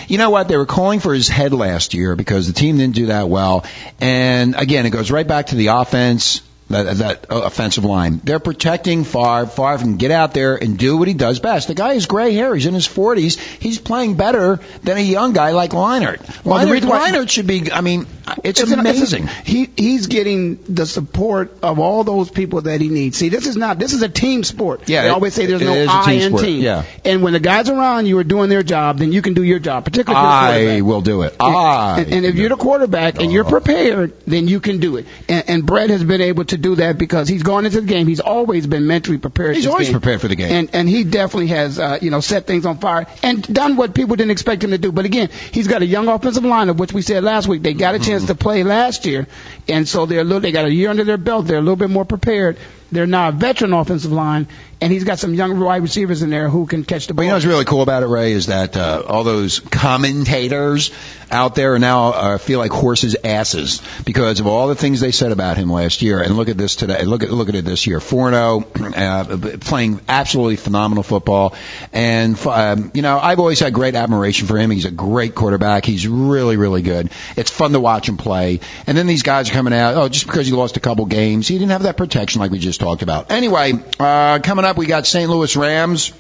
[0.07, 0.49] You know what?
[0.49, 3.65] They were calling for his head last year because the team didn't do that well.
[4.01, 6.43] And again, it goes right back to the offense.
[6.71, 8.21] That, that uh, offensive line.
[8.23, 9.47] They're protecting Favre.
[9.47, 11.67] Favre can get out there and do what he does best.
[11.67, 12.55] The guy has gray hair.
[12.55, 13.39] He's in his 40s.
[13.39, 16.45] He's playing better than a young guy like Leinart.
[16.45, 18.07] Well, the Leinart, Leinart should be, I mean,
[18.45, 19.27] it's, an- amazing.
[19.45, 23.17] he he's getting the support of all those people that he needs.
[23.17, 24.89] See, this is not this is a team sport.
[24.89, 26.63] Yeah, they it- always say there's no is a I in sport, team.
[26.63, 26.85] yeah.
[27.05, 29.59] And when the guys around you are doing their job, then you can do your
[29.59, 29.85] job.
[29.85, 31.35] Particularly a I will do it.
[31.41, 32.03] I.
[32.03, 35.07] And, and if you're the quarterback and you're prepared, then you can do it.
[35.29, 38.07] And, and Brett has been able to do that because he's gone into the game.
[38.07, 39.57] He's always been mentally prepared.
[39.57, 39.95] He's always game.
[39.95, 40.53] prepared for the game.
[40.53, 43.95] And and he definitely has uh, you know set things on fire and done what
[43.95, 44.93] people didn't expect him to do.
[44.93, 47.63] But again, he's got a young offensive lineup, which we said last week.
[47.63, 49.27] They got a chance to play last year,
[49.69, 50.41] and so they're a little.
[50.41, 51.47] They got a year under their belt.
[51.47, 52.59] They're a little bit more prepared.
[52.93, 54.49] They're now a veteran offensive line,
[54.81, 57.25] and he's got some young wide receivers in there who can catch the ball.
[57.25, 60.91] you know what's really cool about it, Ray, is that uh, all those commentators
[61.31, 65.33] out there now uh, feel like horses' asses because of all the things they said
[65.33, 66.21] about him last year.
[66.21, 67.05] And look at this today.
[67.05, 68.01] Look at look at it this year.
[68.01, 71.55] Four zero, uh, playing absolutely phenomenal football.
[71.93, 74.71] And um, you know, I've always had great admiration for him.
[74.71, 75.85] He's a great quarterback.
[75.85, 77.11] He's really really good.
[77.37, 78.61] It's fun to watch him play.
[78.87, 79.95] And then these guys are coming out.
[79.97, 82.59] Oh, just because he lost a couple games, he didn't have that protection like we
[82.59, 83.31] just talked about.
[83.31, 85.31] Anyway, uh, coming up, we got St.
[85.31, 86.13] Louis Rams.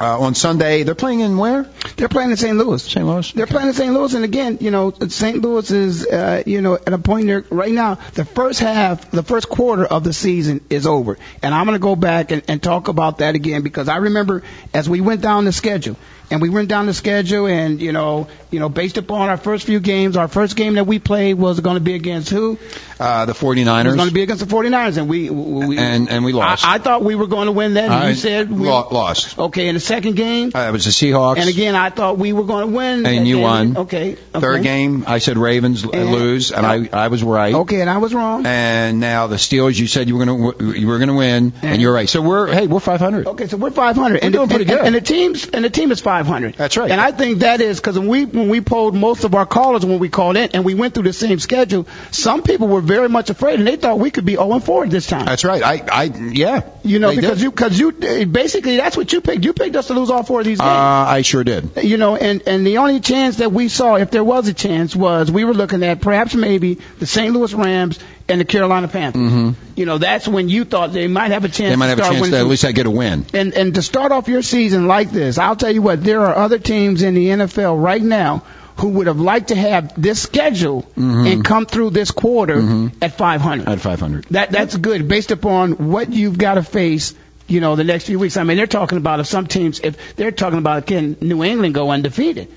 [0.00, 1.64] Uh, on Sunday, they're playing in where?
[1.96, 2.56] They're playing in St.
[2.56, 2.82] Louis.
[2.82, 3.06] St.
[3.06, 3.30] Louis.
[3.32, 3.92] They're playing in St.
[3.92, 5.40] Louis, and again, you know, St.
[5.40, 7.96] Louis is, uh, you know, at a point there right now.
[8.14, 11.82] The first half, the first quarter of the season is over, and I'm going to
[11.82, 14.42] go back and, and talk about that again because I remember
[14.74, 15.96] as we went down the schedule,
[16.32, 19.66] and we went down the schedule, and you know, you know, based upon our first
[19.66, 22.58] few games, our first game that we played was going to be against who?
[22.98, 26.24] Uh, the It was going to be against the 49ers, and we, we And- and
[26.24, 26.64] we lost.
[26.64, 27.84] I, I thought we were going to win that.
[27.84, 29.38] And I you said we lost.
[29.38, 31.38] Okay, in the second game, Uh, it was the Seahawks.
[31.38, 33.04] and again, I thought we were going to win.
[33.06, 33.76] And you won.
[33.76, 34.12] Okay.
[34.12, 34.40] okay.
[34.40, 37.54] Third game, I said Ravens And- lose, and I I was right.
[37.54, 38.46] Okay, and I was wrong.
[38.46, 41.52] And now the Steelers, you said you were going to you were going to win,
[41.62, 42.08] and you're right.
[42.08, 43.26] So we're hey, we're 500.
[43.26, 44.22] Okay, so we're 500.
[44.22, 44.86] and doing the, pretty and, good.
[44.86, 46.21] And the teams and the team is 500.
[46.24, 46.54] 500.
[46.54, 46.90] That's right.
[46.90, 49.84] And I think that is because when we when we polled most of our callers
[49.84, 53.08] when we called in and we went through the same schedule, some people were very
[53.08, 55.26] much afraid and they thought we could be 0 and 4 this time.
[55.26, 55.62] That's right.
[55.62, 56.62] I, I, yeah.
[56.84, 57.42] You know, because did.
[57.42, 57.92] you because you
[58.26, 59.44] basically that's what you picked.
[59.44, 61.08] You picked us to lose all four of these Uh, games.
[61.18, 61.70] I sure did.
[61.82, 64.94] you know, and and the only chance that we saw, if there was a chance,
[64.96, 67.32] was we were looking at perhaps maybe the St.
[67.32, 67.98] Louis Rams
[68.32, 69.30] and the Carolina Panthers.
[69.30, 71.70] hmm You know, that's when you thought they might have a chance.
[71.72, 73.24] They might have to a chance to at least I get a win.
[73.34, 76.34] and and to start off your season like this, I'll tell you what, there are
[76.34, 78.42] other teams in the NFL right now
[78.76, 81.30] who would have liked to have this schedule Mhm.
[81.32, 82.92] and come through this quarter Mhm.
[83.02, 83.68] at 500.
[83.68, 84.26] At 500.
[84.30, 87.12] That that's good based upon what you've got to face.
[87.48, 88.36] You know, the next few weeks.
[88.38, 91.74] I mean, they're talking about if some teams, if they're talking about can New England
[91.74, 92.48] go undefeated.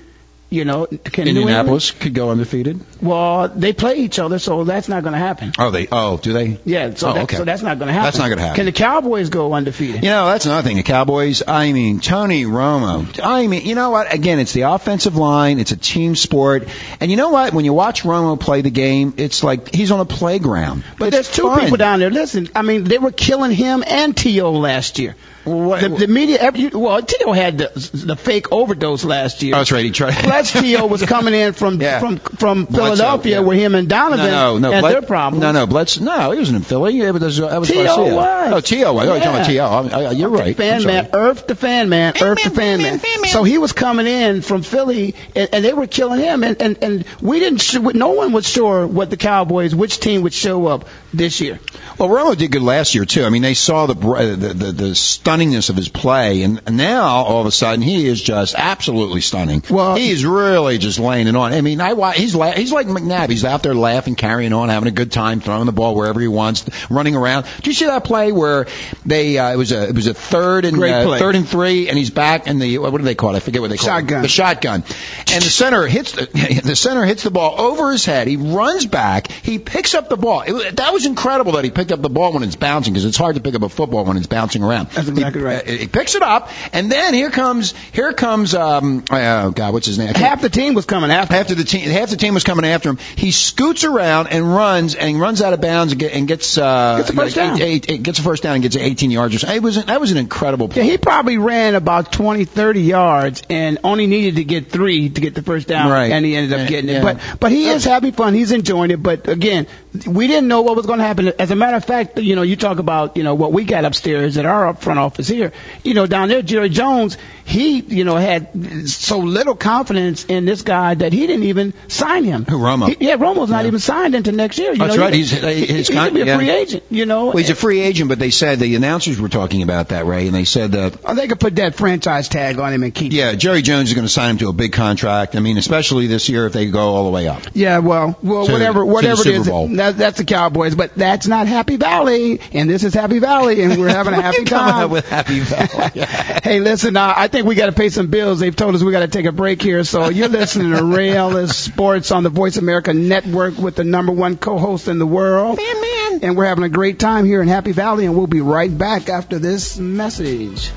[0.56, 1.28] You know, can?
[1.28, 2.80] Indianapolis could go undefeated.
[3.00, 5.52] Well, they play each other, so that's not going to happen.
[5.58, 5.86] Oh, they.
[5.92, 6.58] Oh, do they?
[6.64, 7.36] Yeah, so, Oh, that, okay.
[7.36, 8.06] so that's not going to happen.
[8.06, 8.56] That's not gonna happen.
[8.56, 10.02] Can the Cowboys go undefeated?
[10.02, 10.76] You know, that's another thing.
[10.78, 13.20] The Cowboys, I mean, Tony Romo.
[13.22, 14.12] I mean, you know what?
[14.12, 15.60] Again, it's the offensive line.
[15.60, 16.68] It's a team sport.
[17.00, 17.52] And you know what?
[17.52, 20.84] When you watch Romo play the game, it's like he's on a playground.
[20.98, 21.60] But It's there's two fun.
[21.60, 22.10] people down there.
[22.10, 24.52] Listen, I mean, they were killing him and T.O.
[24.52, 25.14] last year.
[25.46, 27.32] The, the media, every, well, T.O.
[27.32, 27.68] had the,
[28.04, 29.54] the fake overdose last year.
[29.54, 29.84] That's right.
[29.84, 30.14] He tried.
[30.24, 30.86] Plus, T.O.
[30.86, 32.00] was coming in from Yeah.
[32.00, 33.46] from from Bledsoe, Philadelphia, yeah.
[33.46, 34.72] where him and Donovan no, no, no.
[34.72, 35.40] had Bled- their problem.
[35.40, 36.02] No, no, Bledsoe.
[36.02, 36.94] No, he wasn't in Philly.
[36.94, 37.84] Yeah, was, uh, that was T.O.
[37.84, 38.14] Garcia.
[38.14, 38.52] was.
[38.52, 38.92] Oh, T.O.
[38.92, 39.06] was.
[39.08, 39.88] Oh, you're talking about Yeah.
[39.90, 39.98] T.O.
[40.00, 40.48] I- I- You're right.
[40.48, 42.98] I'm Fan man, Earth the fan man, Earth the fan man.
[43.26, 46.78] So he was coming in from Philly, and, and they were killing him, and and
[46.82, 47.60] and we didn't.
[47.60, 51.60] Sh- no one was sure what the Cowboys, which team would show up this year.
[51.98, 53.24] Well, Romo did good last year too.
[53.24, 54.94] I mean, they saw the the the, the
[55.36, 59.62] stunningness of his play, and now all of a sudden he is just absolutely stunning.
[59.70, 61.52] Well- he's really just laying it on.
[61.52, 63.30] I mean, I he's la- he's like McNabb.
[63.30, 66.28] He's out there laughing, carrying on, having a good time, throwing the ball wherever he
[66.28, 67.46] wants, running around.
[67.56, 68.66] Did you see that play where
[69.04, 71.98] they uh, it was a it was a third and uh, third and three, and
[71.98, 73.36] he's back and the what do they call it?
[73.36, 74.18] I forget what they call Shotgun.
[74.20, 74.22] it.
[74.22, 74.84] The shotgun,
[75.32, 76.26] and the center hits the,
[76.64, 78.28] the center hits the ball over his head.
[78.28, 79.30] He runs back.
[79.30, 80.42] He picks up the ball.
[80.46, 83.16] It, that was incredible that he picked up the ball when it's bouncing because it's
[83.16, 84.88] hard to pick up a football when it's bouncing around.
[84.90, 85.68] That's exactly he, right.
[85.68, 89.86] uh, he picks it up, and then here comes here comes um oh god what's
[89.86, 90.14] his name?
[90.14, 91.54] Half the team was coming after.
[91.54, 92.98] the team, half the team was coming after him.
[93.16, 96.98] He scoots around and runs and runs out of bounds and, get, and gets uh,
[96.98, 97.56] Gets a first down.
[97.60, 99.56] eight- eight- eight- gets a first down and gets 18 yards or something.
[99.56, 100.84] It was that was an incredible Yeah, play.
[100.90, 105.34] he probably ran about 20, 30 yards and only needed to get three to get
[105.34, 106.12] the first down, Right.
[106.12, 106.98] and he ended up getting yeah.
[106.98, 107.02] it.
[107.02, 108.34] But but he is having fun.
[108.34, 109.02] He's enjoying it.
[109.02, 109.66] But again,
[110.06, 111.32] we didn't know what was going to happen.
[111.38, 113.84] As a matter of fact, you know, you talk about you know what we got
[113.84, 115.52] upstairs at our up front office here.
[115.82, 120.62] You know, down there, Jerry Jones, he you know had so little confidence in this
[120.62, 122.44] guy that he didn't even sign him.
[122.44, 122.88] Who, Romo?
[122.88, 124.72] He- yeah, Romo's not even signed into next year.
[124.72, 125.14] You That's know, right.
[125.14, 126.36] He, He's- uh, he, his he be a yeah.
[126.36, 126.82] free agent.
[126.90, 129.88] You know, Well, he's a free agent, but they said the announcers were talking about
[129.90, 132.82] that, Ray, and they said that Oh, they could put that franchise tag on him
[132.82, 133.12] and keep.
[133.12, 135.36] yeah, Jerry Jones is going to sign him to a big contract.
[135.36, 137.42] I mean, especially this year if they go all the way up.
[137.54, 139.68] Yeah, well, well, To- whatever, to whatever it Bowl.
[139.76, 143.78] that, that's the Cowboys, but that's not Happy Valley, and this is Happy Valley, and
[143.78, 144.90] we're having a happy time.
[144.90, 146.06] with Happy Valley.
[146.42, 148.40] hey, listen, uh, I think we got to pay some bills.
[148.40, 151.10] They've told us we got to take a break here, so you're listening to Ray
[151.10, 155.56] Ellis Sports on the Voice America Network with the number one co-host in the world.
[155.56, 156.20] Man, man.
[156.22, 159.08] And we're having a great time here in Happy Valley, and we'll be right back
[159.08, 160.70] after this message.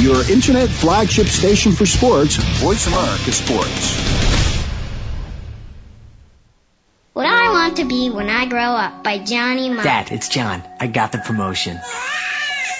[0.00, 4.37] Your internet flagship station for sports, Voice America Sports.
[7.78, 9.84] To Be When I Grow Up by Johnny Marr.
[9.84, 10.64] Dad, it's John.
[10.80, 11.78] I got the promotion.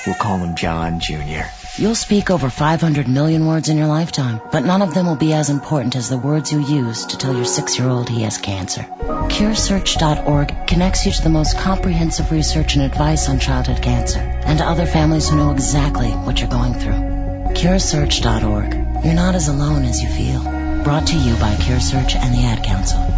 [0.05, 1.45] We'll call him John Jr.
[1.77, 5.35] You'll speak over 500 million words in your lifetime, but none of them will be
[5.35, 8.83] as important as the words you use to tell your six-year-old he has cancer.
[8.83, 14.65] CureSearch.org connects you to the most comprehensive research and advice on childhood cancer, and to
[14.65, 17.55] other families who know exactly what you're going through.
[17.55, 19.05] CureSearch.org.
[19.05, 20.43] You're not as alone as you feel.
[20.83, 23.18] Brought to you by CureSearch and the Ad Council.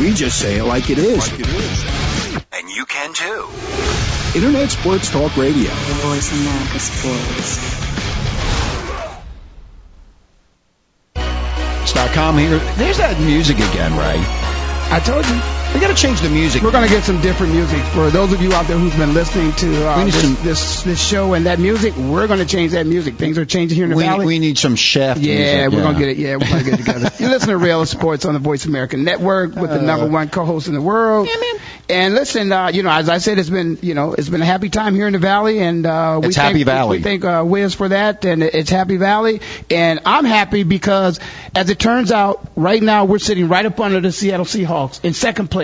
[0.00, 1.18] We just say it like it is.
[1.18, 1.84] Like it is.
[2.52, 3.48] And you can too.
[4.34, 5.70] Internet Sports Talk Radio.
[5.70, 7.84] The Voice of America Sports.
[12.14, 12.58] com here.
[12.76, 14.22] There's that music again, right?
[14.90, 15.53] I told you.
[15.74, 16.62] We got to change the music.
[16.62, 19.12] We're going to get some different music for those of you out there who's been
[19.12, 21.96] listening to uh, this, some- this this show and that music.
[21.96, 23.16] We're going to change that music.
[23.16, 24.24] Things are changing here in the We, valley.
[24.24, 25.72] we need some chef yeah, music.
[25.76, 26.16] we're gonna get it.
[26.16, 27.10] Yeah, we're gonna get it together.
[27.18, 29.82] you listen to Real Sports on the Voice America Network with the Uh.
[29.82, 31.26] number one co-host in the world.
[31.28, 31.60] Yeah, man.
[31.88, 34.46] And listen, uh, you know, as I said, it's been, you know, it's been a
[34.46, 36.98] happy time here in the valley, and uh, we It's thank, Happy Valley.
[36.98, 39.40] We thank uh, Wiz for that, and it's Happy Valley.
[39.70, 41.20] And I'm happy because,
[41.54, 45.12] as it turns out, right now we're sitting right up under the Seattle Seahawks in
[45.12, 45.63] second place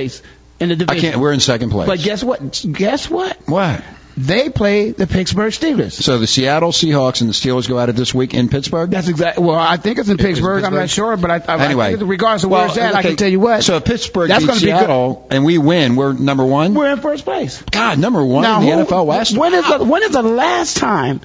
[0.61, 1.19] in the I can't.
[1.19, 1.89] We're in second place.
[1.89, 2.65] But guess what?
[2.71, 3.37] Guess what?
[3.47, 3.83] what?
[4.17, 5.93] They play the Pittsburgh Steelers.
[5.93, 8.91] So the Seattle Seahawks and the Steelers go at it this week in Pittsburgh.
[8.91, 9.45] That's exactly.
[9.45, 10.65] Well, I think it's in it Pittsburgh.
[10.65, 11.87] I'm not sure, but I, I, Anyway.
[11.87, 13.63] I think regardless of where it's at, I can tell you what.
[13.65, 14.79] So if Pittsburgh That's beats be good.
[14.79, 16.75] Seattle and we win, we're number one.
[16.75, 17.63] we're in first place.
[17.63, 19.39] God, number one now, in the who- NFL West.
[19.39, 21.21] When is the, when is the last time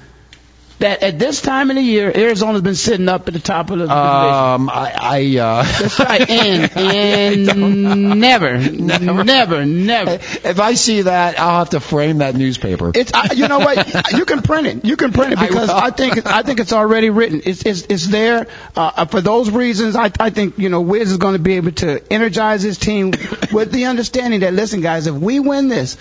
[0.78, 3.78] that at this time of the year Arizona's been sitting up at the top of
[3.78, 4.34] the, the division?
[4.34, 10.12] Um, I, I uh, That's right, and and never, never, never.
[10.12, 12.92] if I see that, I'll have to frame that newspaper.
[12.94, 14.84] It's I, you know what you can print it.
[14.84, 15.76] You can print it because will.
[15.76, 17.42] I, think I think it's already written.
[17.44, 19.96] It's it's, it's there uh, for those reasons.
[19.96, 23.12] I I think you know Wiz is going to be able to energize his team
[23.52, 25.96] with the understanding that listen, guys, if we win this.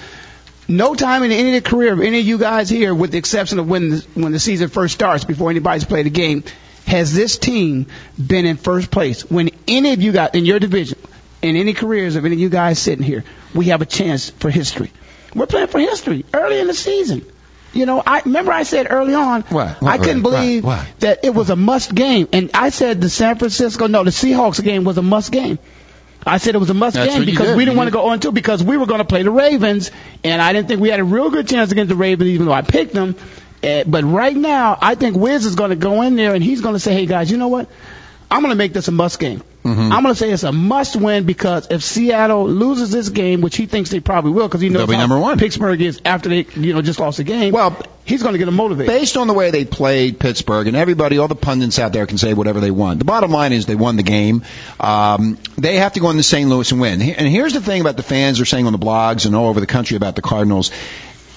[0.67, 3.17] No time in any of the career of any of you guys here, with the
[3.17, 6.43] exception of when the, when the season first starts, before anybody's played a game,
[6.87, 7.87] has this team
[8.23, 9.29] been in first place.
[9.29, 10.99] When any of you guys in your division,
[11.41, 13.23] in any careers of any of you guys sitting here,
[13.53, 14.91] we have a chance for history.
[15.35, 17.25] We're playing for history early in the season.
[17.73, 19.81] You know, I remember I said early on, What?
[19.81, 20.63] What, I couldn't believe
[20.99, 24.63] that it was a must game, and I said the San Francisco, no, the Seahawks
[24.63, 25.59] game was a must game.
[26.25, 27.57] I said it was a must That's game because did.
[27.57, 29.31] we didn't You want to go on two because we were going to play the
[29.31, 29.91] Ravens,
[30.23, 32.53] and I didn't think we had a real good chance against the Ravens, even though
[32.53, 33.15] I picked them.
[33.63, 36.61] Uh, but right now, I think Wiz is going to go in there and he's
[36.61, 37.69] going to say, "Hey guys, you know what?
[38.35, 39.41] I'm going to make this a must game.
[39.63, 39.93] Mm-hmm.
[39.93, 43.55] I'm going to say it's a must win because if Seattle loses this game, which
[43.55, 45.39] he thinks they probably will, because he knows They'll be number one.
[45.39, 47.53] Pittsburgh is after they you know just lost the game.
[47.53, 48.93] Well, he's going to get them motivated.
[48.93, 52.17] Based on the way they played Pittsburgh, and everybody, all the pundits out there can
[52.17, 52.99] say whatever they want.
[52.99, 54.43] The bottom line is they won the game.
[54.81, 56.49] Um, they have to go into St.
[56.49, 57.01] Louis and win.
[57.01, 59.61] And here's the thing about the fans are saying on the blogs and all over
[59.61, 60.71] the country about the Cardinals.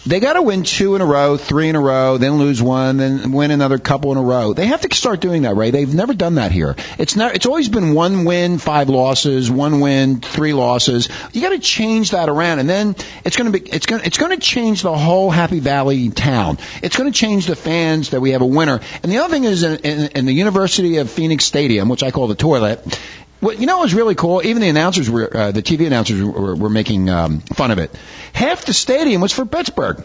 [0.08, 2.96] They got to win two in a row, three in a row, then lose one,
[2.96, 4.54] then win another couple in a row.
[4.54, 5.70] They have to start doing that, right?
[5.70, 6.76] They've never done that here.
[6.96, 7.34] It's not.
[7.34, 11.10] It's always been one win, five losses, one win, three losses.
[11.34, 13.68] You got to change that around, and then it's going to be.
[13.68, 14.02] It's going.
[14.02, 16.56] It's going to change the whole Happy Valley town.
[16.82, 18.80] It's going to change the fans that we have a winner.
[19.02, 22.12] And the other thing is, in, in, in the University of Phoenix Stadium, which I
[22.12, 22.98] call the toilet.
[23.40, 24.42] What you know was really cool.
[24.44, 27.94] Even the announcers were, uh, the TV announcers were, were making um, fun of it.
[28.33, 30.03] Half the stadium was for Pittsburgh.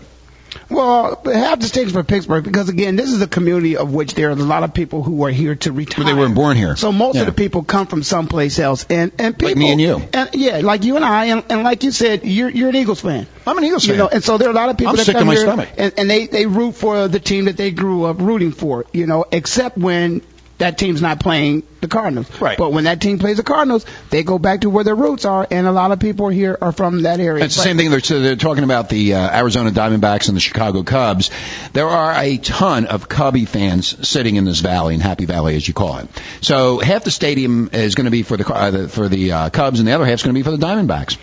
[0.69, 4.29] Well, half the state's for Pittsburgh because again, this is a community of which there
[4.29, 6.05] are a lot of people who are here to retire.
[6.05, 6.75] Well, they weren't born here.
[6.75, 7.21] So most Yeah.
[7.21, 10.01] of the people come from someplace else, and and people Like me and you.
[10.13, 13.01] and yeah, like you and I, and, and like you said, you're you're an Eagles
[13.01, 13.25] fan.
[13.47, 13.97] I'm an Eagles You fan.
[13.99, 15.41] know, and so there are a lot of people I'm that sick come my here
[15.41, 15.69] stomach.
[15.75, 18.85] and, and they they root for the team that they grew up rooting for.
[18.93, 20.21] You know, except when
[20.59, 22.29] that team's not playing the Cardinals.
[22.39, 22.57] Right.
[22.57, 25.45] But when that team plays the Cardinals, they go back to where their roots are,
[25.49, 27.43] and a lot of people here are from that area.
[27.43, 27.89] It's the same thing.
[27.91, 31.31] They're, so they're talking about the uh, Arizona Diamondbacks and the Chicago Cubs.
[31.73, 35.67] There are a ton of Cubby fans sitting in this valley, in Happy Valley, as
[35.67, 36.07] you call it.
[36.41, 39.49] So half the stadium is going to be for the uh, the- for the uh,
[39.49, 41.17] Cubs, and the other half is going to be for the Diamondbacks.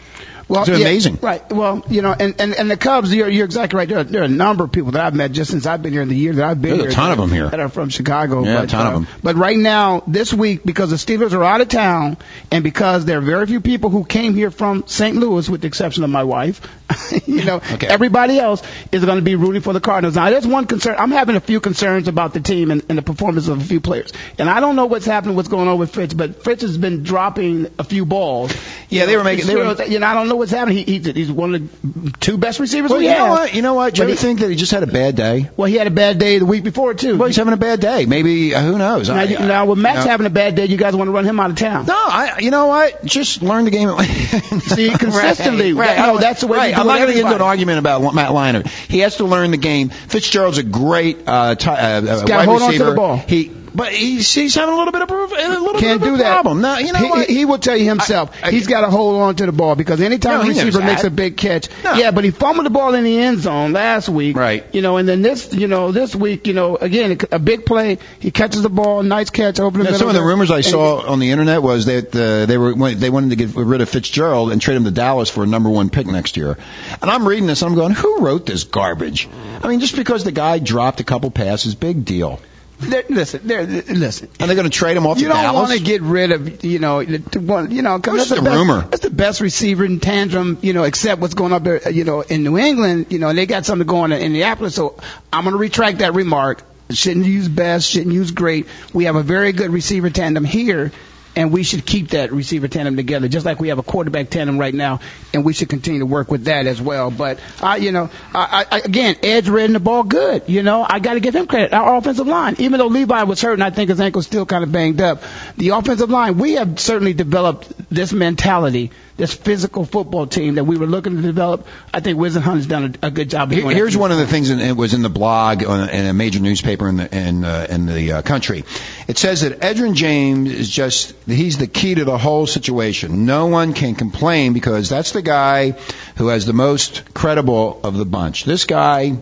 [0.50, 1.18] Well, yeah, amazing.
[1.22, 1.50] right?
[1.52, 3.88] Well, you know, and, and, and the Cubs, you're, you're exactly right.
[3.88, 5.92] There are, there are a number of people that I've met just since I've been
[5.92, 6.82] here in the year that I've been here.
[6.82, 7.48] There's a ton of them here.
[7.48, 8.44] that are from Chicago.
[8.44, 9.06] Yeah, a but, ton of uh, 'em.
[9.22, 12.16] But right now, this week, because the Steelers are out of town,
[12.50, 15.16] and because there are very few people who came here from St.
[15.16, 16.60] Louis, with the exception of my wife,
[17.26, 17.86] you know, Okay.
[17.86, 18.60] everybody else
[18.90, 20.16] is going to be rooting for the Cardinals.
[20.16, 20.96] Now, there's one concern.
[20.98, 23.80] I'm having a few concerns about the team and, and the performance of a few
[23.80, 26.76] players, and I don't know what's happening, what's going on with Fitz, but Fitz has
[26.76, 28.52] been dropping a few balls.
[28.88, 30.78] Yeah, they were making- they were- you know, I don't know what's happening.
[30.78, 33.18] He, he's, he's one of the two best receivers Well, we you have.
[33.28, 33.54] know what?
[33.54, 33.94] You know what?
[33.94, 35.48] Do you ever he- think that he just had a bad day?
[35.56, 37.16] Well, he had a bad day the week before too.
[37.16, 38.06] Well, he's having a bad day.
[38.06, 39.08] Maybe uh, who knows?
[39.08, 41.08] now, I- you- now, when Matt's you know- having a bad day, you guys want
[41.08, 41.86] to run him out of town.
[41.86, 42.38] No, I.
[42.40, 43.04] You know what?
[43.04, 43.88] Just learn the game.
[44.60, 45.72] See, consistently.
[45.80, 46.76] Right, That- no, that's the way Right.
[46.76, 48.66] I'm not going to get into an argument about Matt Leinart.
[48.66, 49.88] He has to learn the game.
[49.90, 52.94] Fitzgerald's a great uh, t- uh, uh, wide hold on to the receiver.
[52.94, 53.16] ball.
[53.18, 56.14] He, but he's he's having a little bit of a, a little Can't bit of
[56.14, 56.32] do a that.
[56.32, 56.60] problem.
[56.60, 57.28] No, you know he, what?
[57.28, 58.30] he will tell you himself.
[58.42, 60.48] I- I- he's got to hold on to the ball because anytime No, a he
[60.50, 61.94] receiver makes a big catch, No.
[61.94, 64.64] yeah, but he fumbled the ball in the end zone last week, Right.
[64.72, 67.98] You know, and then this, you know, this week, you know, again, a big play,
[68.18, 69.98] he catches the ball, nice catch over the Yeah, middle.
[69.98, 73.10] some of the rumors I saw on the internet was that uh, they were they
[73.10, 75.90] wanted to get rid of Fitzgerald and trade him to Dallas for a number one
[75.90, 76.56] pick next year.
[77.02, 79.28] And I'm reading this, and I'm going, who wrote this garbage?
[79.62, 82.40] I mean, just because the guy dropped a couple passes, big deal.
[82.80, 84.28] They're- listen, they're, listen.
[84.40, 85.68] And they're going to trade him off You to don't Dallas.
[85.68, 88.56] want to get rid of, you know, the- one, you know, because that's the best,
[88.56, 88.80] rumor?
[88.90, 92.22] That's the best receiver in tandem, you know, except what's going up there, you know,
[92.22, 94.74] in New England, you know, and they got something going on in Indianapolis.
[94.74, 94.96] So
[95.32, 96.62] I'm going to retract that remark.
[96.90, 98.66] Shouldn't use best, shouldn't use great.
[98.92, 100.90] We have a very good receiver tandem here.
[101.36, 104.58] And we should keep that receiver tandem together, just like we have a quarterback tandem
[104.58, 104.98] right now,
[105.32, 107.10] and we should continue to work with that as well.
[107.10, 110.48] But I, you know, I, I, again, Edge reading the ball good.
[110.48, 111.72] You know, I got to give him credit.
[111.72, 114.64] Our offensive line, even though Levi was hurt and I think his ankle's still kind
[114.64, 115.22] of banged up,
[115.56, 118.90] the offensive line, we have certainly developed this mentality,
[119.20, 121.66] this physical football team that we were looking to develop.
[121.94, 123.50] I think Whisenhunt has done a, a good job.
[123.52, 126.14] Here- Here's one of the things, and it was in the blog on, in a
[126.14, 128.64] major newspaper in the in, uh, in the uh, country.
[129.08, 133.26] It says that Edgerrin James is just he's the key to the whole situation.
[133.26, 135.72] No one can complain because that's the guy
[136.16, 138.44] who has the most credible of the bunch.
[138.44, 139.16] This guy,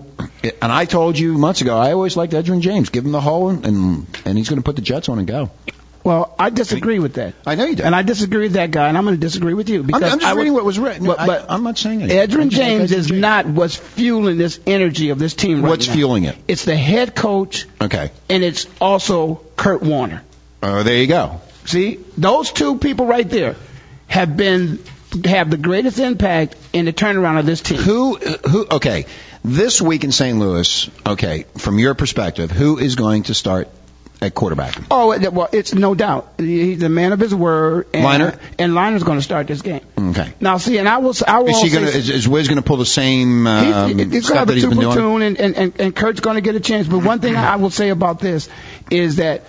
[0.63, 2.91] and I told you months ago, I always liked Edgerrin James.
[2.91, 5.51] Give him the hole, and and he's going to put the Jets on and go.
[6.09, 7.35] Well, I disagree with that.
[7.47, 7.83] I know you do.
[7.83, 9.81] And I disagree with that guy, and I'm going to disagree with you.
[9.81, 11.07] I'm, Because I'm just I would- reading what was written.
[11.07, 12.19] But, I- but I'm not saying anything.
[12.19, 13.21] I Edgerrin James is James.
[13.21, 15.93] not what's fueling this energy of this team right What's now.
[15.93, 16.37] fueling it?
[16.49, 18.11] It's the head coach, Okay.
[18.31, 20.23] and it's also Kurt Warner.
[20.63, 21.43] Oh, there you go.
[21.67, 23.57] See, those two people right there
[24.07, 24.79] have been
[25.27, 27.79] have the greatest impact in the turnaround of this team.
[27.79, 29.05] Who, who, okay,
[29.45, 30.39] this week in St.
[30.39, 33.69] Louis, okay, from your perspective, who is going to start
[34.21, 34.75] at quarterback?
[34.91, 37.87] Oh, well, it's no doubt he's a man of his word.
[37.95, 38.39] And, Leinart?
[38.59, 39.81] and Leinart's going to start this game.
[39.97, 40.33] Okay.
[40.41, 42.77] Now, see, and I will, I will Is he gonna, is, is Wiz gonna pull
[42.79, 44.93] the same, um, he's, he's going to stuff have that he's two been doing?
[44.93, 46.89] platoon, and, and, and, and Kurt's going to get a chance.
[46.89, 48.49] But one thing I will say about this
[48.91, 49.45] is that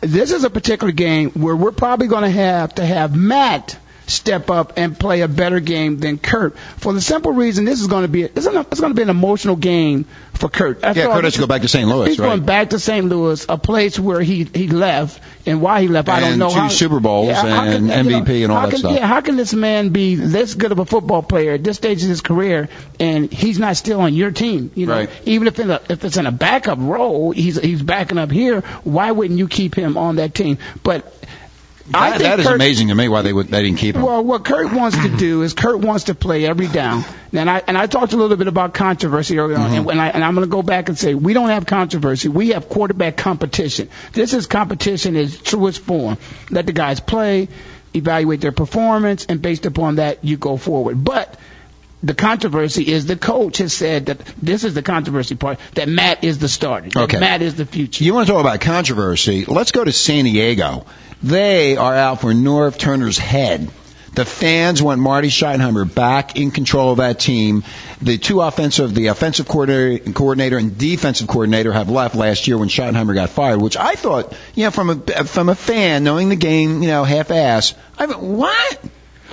[0.00, 3.78] this is a particular game where we're probably going to have to have Matt
[4.10, 6.58] step up and play a better game than Kurt.
[6.78, 9.10] For the simple reason, this is going to be it's, it's going to be an
[9.10, 10.04] emotional game
[10.34, 10.82] for Kurt.
[10.84, 11.88] After Yeah, all, Kurt has to go back to St.
[11.88, 12.26] Louis, He's right?
[12.26, 13.06] going back to St.
[13.06, 16.08] Louis, a place where he he left and why he left.
[16.08, 16.48] I don't know.
[16.50, 18.92] two how, Super Bowls Yeah, and MVP and all that can, stuff.
[18.96, 22.02] Yeah, how can this man be this good of a football player at this stage
[22.02, 24.70] of his career and he's not still on your team?
[24.74, 25.10] You know, Right.
[25.26, 28.60] even if in a, if it's in a backup role, he's he's backing up here.
[28.84, 30.58] Why wouldn't you keep him on that team?
[30.82, 31.12] But
[31.92, 33.96] I That, think that is Kurt- amazing to me why they would they didn't keep
[33.96, 34.02] him.
[34.02, 37.04] well, what Kurt wants to do is Kurt wants to play every down.
[37.32, 40.08] And I and I talked a little bit about controversy earlier on, and, and, I,
[40.08, 42.28] and I'm going to go back and say we don't have controversy.
[42.28, 43.88] We have quarterback competition.
[44.12, 46.18] This is competition in its truest form.
[46.50, 47.48] Let the guys play,
[47.94, 51.02] evaluate their performance, and based upon that, you go forward.
[51.04, 51.38] But
[52.02, 56.24] the controversy is the coach has said that this is the controversy part that Matt
[56.24, 56.88] is the starter.
[56.88, 57.20] that Okay.
[57.20, 58.04] Matt is the future.
[58.04, 59.44] You want to talk about controversy?
[59.44, 60.86] Let's go to San Diego.
[61.22, 63.70] They are out for Norv Turner's head.
[64.14, 67.62] The fans want Marty Schottenheimer back in control of that team.
[68.02, 73.14] The two offensive, the offensive coordinator, and defensive coordinator have left last year when Schottenheimer
[73.14, 76.82] got fired, which I thought, you know, from a from a fan knowing the game,
[76.82, 78.80] you know, half-ass, I went, what?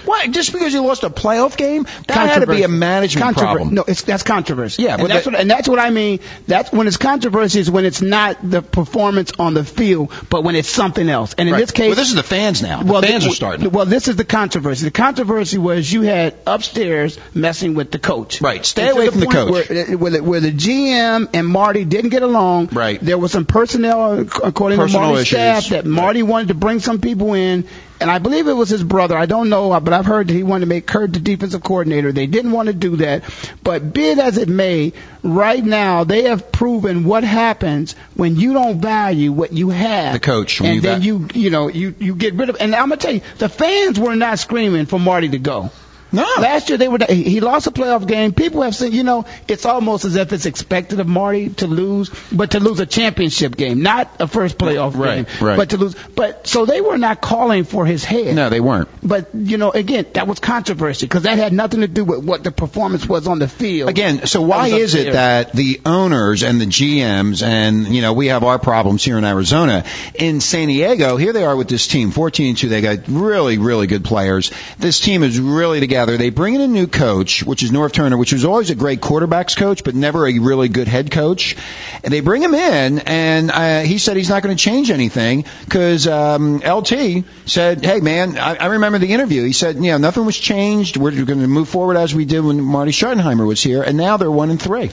[0.08, 0.32] What?
[0.32, 1.86] Just because you lost a playoff game?
[2.08, 3.74] That had to be a management problem.
[3.76, 4.84] No, it's that's controversy.
[4.84, 6.20] Yeah, and that's that- what and that's what I mean.
[6.48, 10.56] That's when it's controversy is when it's not the performance on the field, but when
[10.56, 11.34] it's something else.
[11.38, 11.60] And in Right.
[11.60, 12.84] this case, well, this is the fans now.
[12.84, 13.70] The fans th- are starting.
[13.72, 14.86] Well, this is the controversy.
[14.86, 18.42] The controversy was you had upstairs messing with the coach.
[18.42, 18.66] Right.
[18.66, 19.52] Stay away from the coach.
[19.70, 22.70] Where, where, the, where the GM and Marty didn't get along.
[22.72, 23.00] Right.
[23.02, 25.66] There was some personnel, according Personal to Marty's issues.
[25.66, 27.66] staff, that Marty wanted to bring some people in.
[28.00, 29.18] And I believe it was his brother.
[29.18, 32.12] I don't know, but I've heard that he wanted to make Kurt the defensive coordinator.
[32.12, 33.24] They didn't want to do that.
[33.64, 34.94] But be it as it may,
[35.24, 40.14] right now they have proven what happens when you don't value what you have.
[40.14, 42.90] The coach, And then va- you, you know, you, you get rid of, and I'm
[42.92, 45.72] to tell you, the fans were not screaming for Marty to go.
[46.12, 46.24] No.
[46.40, 47.00] Last year they were.
[47.10, 48.34] He lost a playoff game.
[48.34, 52.10] People have said, you know, it's almost as if it's expected of Marty to lose,
[52.32, 55.58] but to lose a championship game, not a first playoff Right, game, right.
[55.58, 55.96] but to lose.
[56.16, 58.36] But so they were not calling for his head.
[58.36, 58.88] No, they weren't.
[59.04, 62.44] But you know, again, that was controversy because that had nothing to do with what
[62.44, 63.90] the performance was on the field.
[63.90, 68.28] Again, so why is it that the owners and the GMs and you know we
[68.28, 69.84] have our problems here in Arizona,
[70.16, 72.70] in San Diego, here they are with this team, 14 and 2.
[72.70, 74.52] They got really, really good players.
[74.80, 75.97] This team is really together.
[76.06, 79.02] They bring in a new coach, which is Norv Turner, which was always a great
[79.02, 81.56] quarterbacks coach, but never a really good head coach.
[82.04, 85.46] And they bring him in, and uh, he said he's not going to change anything
[85.66, 89.44] because um, LT said, "Hey man, I, I remember the interview.
[89.44, 90.98] He said, you know, nothing was changed.
[90.98, 94.18] We're going to move forward as we did when Marty Schottenheimer was here, and now
[94.18, 94.92] they're one and three.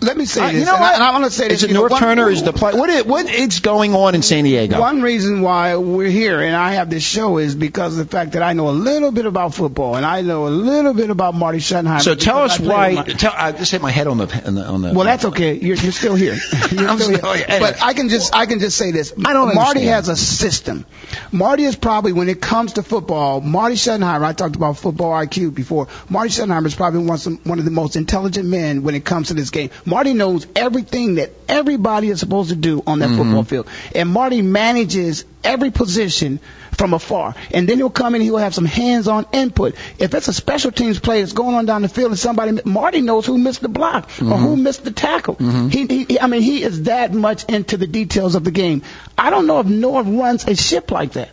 [0.00, 0.60] Let me say Uh, this.
[0.60, 1.00] you know and what?
[1.00, 1.58] I, I want to say this.
[1.58, 2.28] Is it you know, North one- Turner?
[2.28, 2.72] Is the play?
[2.74, 4.80] What is, what is going on in San Diego?
[4.80, 8.32] One reason why we're here and I have this show is because of the fact
[8.32, 11.34] that I know a little bit about football and I know a little bit about
[11.34, 12.00] Marty Schottenheimer.
[12.02, 12.92] so tell us why.
[12.94, 14.64] my- Tell, I just hit my head on the on the.
[14.66, 15.54] On the Well, that's okay.
[15.54, 16.34] You're, you're still here.
[16.72, 17.46] You're I'm still still here.
[17.48, 17.60] here.
[17.60, 19.12] But I can just I can just say this.
[19.24, 19.88] I don't Marty understand.
[19.88, 20.84] has a system.
[21.30, 23.40] Marty is probably when it comes to football.
[23.40, 24.24] Marty Schottenheimer.
[24.24, 25.88] I talked about football IQ before.
[26.08, 29.28] Marty Schottenheimer is probably one, some, one of the most intelligent men when it comes
[29.28, 29.70] to this game.
[29.84, 33.18] Marty knows everything that everybody is supposed to do on that Mm-hmm.
[33.18, 36.40] football field, and Marty manages every position
[36.74, 37.34] from afar.
[37.52, 39.74] And then he'll come in, he'll have some hands-on input.
[39.98, 43.00] If it's a special teams play that's going on down the field and somebody, Marty
[43.00, 44.44] knows who missed the block or Mm-hmm.
[44.44, 45.36] who missed the tackle.
[45.68, 48.82] He, he, I mean, he is that much into the details of the game.
[49.16, 51.30] I don't know if Norv runs a ship like that.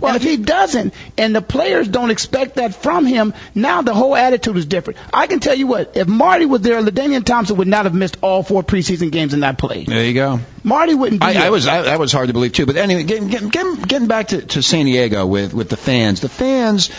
[0.00, 4.14] Well, if he doesn't, and the players don't expect that from him, now the whole
[4.14, 4.98] attitude is different.
[5.12, 8.18] I can tell you what, if Marty was there, LaDainian Thompson would not have missed
[8.22, 9.86] all four preseason games and not played.
[9.86, 10.40] There you go.
[10.62, 12.66] Marty wouldn't be I, I was I, that was hard to believe too.
[12.66, 16.20] But anyway, getting, getting, getting, getting back to, to San Diego with with the fans.
[16.20, 16.90] The fans,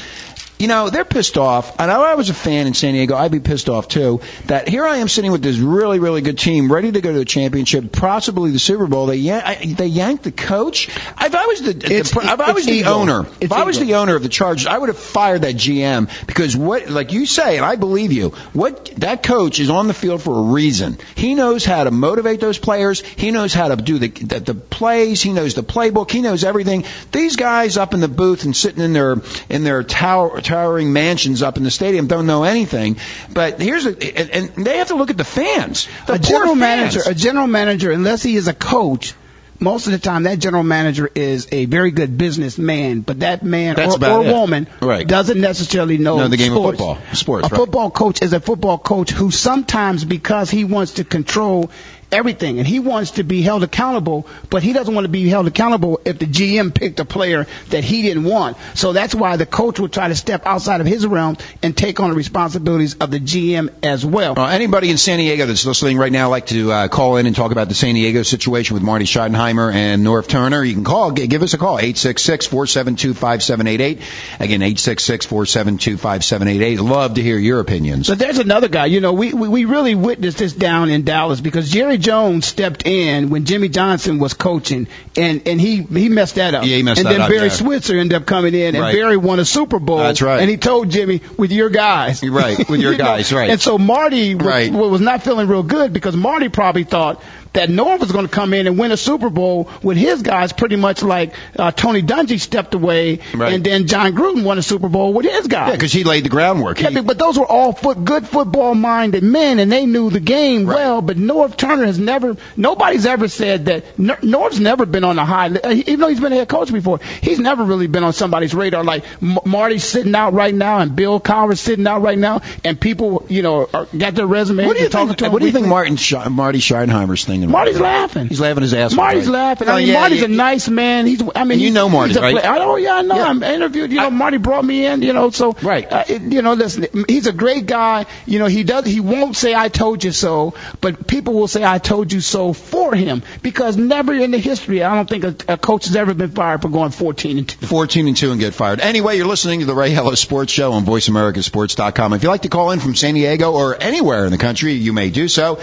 [0.60, 1.80] you know, they're pissed off.
[1.80, 3.16] And I was a fan in San Diego.
[3.16, 4.22] I'd be pissed off too.
[4.46, 7.18] That here I am sitting with this really really good team, ready to go to
[7.20, 9.06] the championship, possibly the Super Bowl.
[9.08, 10.88] They yan- I, they yanked the coach.
[10.88, 12.90] If I was the, the if I was the ego.
[12.90, 15.56] owner, if It's I was the owner of the Chargers, I would have fired that
[15.56, 19.88] GM because what, like you say, and I believe you, what that coach is on
[19.88, 20.98] the field for a reason.
[21.16, 23.02] He knows how to motivate those players.
[23.02, 25.22] He knows how to do the, the the plays.
[25.22, 26.10] He knows the playbook.
[26.12, 26.86] He knows everything.
[27.12, 29.18] These guys up in the booth and sitting in their
[29.50, 32.98] in their tower, towering mansions up in the stadium don't know anything.
[33.32, 35.88] But here's a, and, and they have to look at the fans.
[36.08, 36.96] The a general fans.
[36.96, 39.14] manager, a general manager, unless he is a coach,
[39.60, 43.76] most of the time that general manager is a very good businessman, but that man
[43.76, 45.08] That's or, or woman Right.
[45.08, 46.98] doesn't necessarily know Know the game of football.
[47.14, 47.58] Sports, A right.
[47.58, 51.72] football coach is a football coach who sometimes, because he wants to control
[52.12, 55.48] everything and he wants to be held accountable, but he doesn't want to be held
[55.48, 58.58] accountable if the GM picked a player that he didn't want.
[58.76, 62.00] So that's why the coach will try to step outside of his realm and take
[62.00, 64.40] on the responsibilities of the GM as well.
[64.40, 67.36] Uh, anybody in San Diego that's listening right now like to uh, call in and
[67.36, 71.12] talk about the San Diego situation with Marty Schottenheimer and Norv Turner, you can call.
[71.12, 71.80] Give us a call.
[71.80, 74.02] 866-472-5788.
[74.40, 76.80] Again, 866-472-5788.
[76.80, 78.08] Love to hear your opinions.
[78.08, 78.86] But there's another guy.
[78.86, 82.86] You know, we, we we really witnessed this down in Dallas because Jerry Jones stepped
[82.88, 86.64] in when Jimmy Johnson was coaching, and and he he messed that up.
[86.66, 87.50] Yeah, he messed and that then Barry.
[87.50, 88.94] Switzer ended up coming in, and Right.
[88.94, 89.98] Barry won a Super Bowl.
[89.98, 90.40] That's right.
[90.42, 93.04] And he told Jimmy, "With your guys." Right, with your You know?
[93.04, 93.50] guys, right.
[93.50, 94.72] And so Marty was, Right.
[94.72, 97.22] was not feeling real good because Marty probably thought
[97.54, 100.54] that Norv was going to come in and win a Super Bowl with his guys,
[100.54, 103.54] pretty much like uh, Tony Dungy stepped away, Right.
[103.54, 105.70] and then Jon Gruden won a Super Bowl with his guys.
[105.70, 106.80] Yeah, because he laid the groundwork.
[106.82, 110.66] Yeah, He- but those were all foot, good football-minded men, and they knew the game
[110.66, 111.02] well.
[111.02, 113.98] But Norv Turner has never, nobody's ever said that.
[113.98, 117.00] Nor- Norv's never been on a high, even though he's been a head coach before.
[117.22, 118.84] He's never really been on somebody's radar.
[118.84, 122.80] Like M- Marty's sitting out right now, and Bill Cowher's sitting out right now, and
[122.80, 124.68] people, you know, are, got their resumes.
[124.68, 125.18] what do you think?
[125.18, 125.68] to What do you think.
[125.68, 127.37] Martin Sch- Marty Schottenheimer's thinking?
[127.46, 128.28] Marty's laughing.
[128.28, 128.98] He's laughing his ass off.
[128.98, 129.34] Marty's right?
[129.34, 129.68] laughing.
[129.68, 130.26] Oh, I mean, yeah, Marty's yeah.
[130.26, 131.06] a nice man.
[131.06, 132.34] He's, I mean, you know Marty, right?
[132.34, 133.16] play- I oh yeah, I know.
[133.16, 133.28] Yeah.
[133.28, 133.92] I'm interviewed.
[133.92, 135.02] You know, Marty brought me in.
[135.02, 135.92] You know, so Right.
[135.92, 138.06] Uh, it- you know, listen, he's a great guy.
[138.26, 138.86] You know, he does.
[138.86, 142.54] He won't say "I told you so," but people will say "I told you so"
[142.54, 146.14] for him because never in the history, I don't think a, a coach has ever
[146.14, 147.66] been fired for going 14 and 2.
[147.66, 148.80] 14 and 2 and get fired.
[148.80, 152.14] Anyway, you're listening to the Ray Ellis Sports Show on VoiceAmericaSports.com.
[152.14, 154.94] If you'd like to call in from San Diego or anywhere in the country, you
[154.94, 155.60] may do so.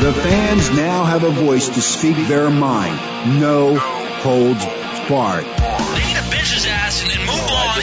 [0.00, 3.38] The fans now have a voice to speak their mind.
[3.38, 4.64] No holds
[5.08, 5.44] barred.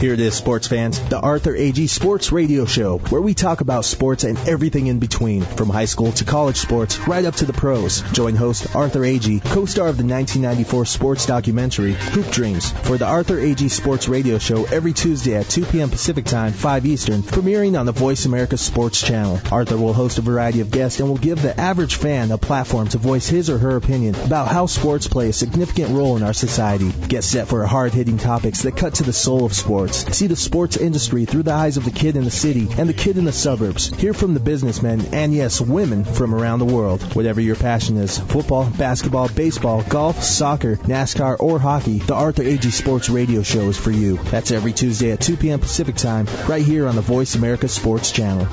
[0.00, 1.88] Here it is, sports fans, the Arthur A.G.
[1.88, 6.12] Sports Radio Show, where we talk about sports and everything in between, from high school
[6.12, 8.02] to college sports, right up to the pros.
[8.12, 13.40] Join host Arthur A.G., co-star of the 1994 sports documentary Hoop Dreams, for the Arthur
[13.40, 13.68] A.G.
[13.70, 15.90] Sports Radio Show every Tuesday at 2 p.m.
[15.90, 19.40] Pacific Time, 5 Eastern, premiering on the Voice America Sports Channel.
[19.50, 22.86] Arthur will host a variety of guests and will give the average fan a platform
[22.86, 26.32] to voice his or her opinion about how sports play a significant role in our
[26.32, 26.92] society.
[27.08, 29.87] Get set for hard-hitting topics that cut to the soul of sports.
[29.94, 32.94] See the sports industry through the eyes of the kid in the city and the
[32.94, 33.88] kid in the suburbs.
[33.88, 37.02] Hear from the businessmen and yes, women from around the world.
[37.14, 42.70] Whatever your passion is, football, basketball, baseball, golf, soccer, NASCAR, or hockey, the Arthur A.G.
[42.70, 44.16] Sports Radio Show is for you.
[44.16, 45.60] That's every Tuesday at 2 p.m.
[45.60, 48.46] Pacific Time, right here on the Voice America Sports Channel.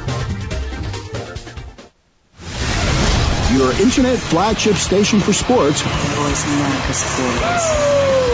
[3.55, 5.81] Your internet flagship station for sports.
[5.81, 8.24] Voice America Sports.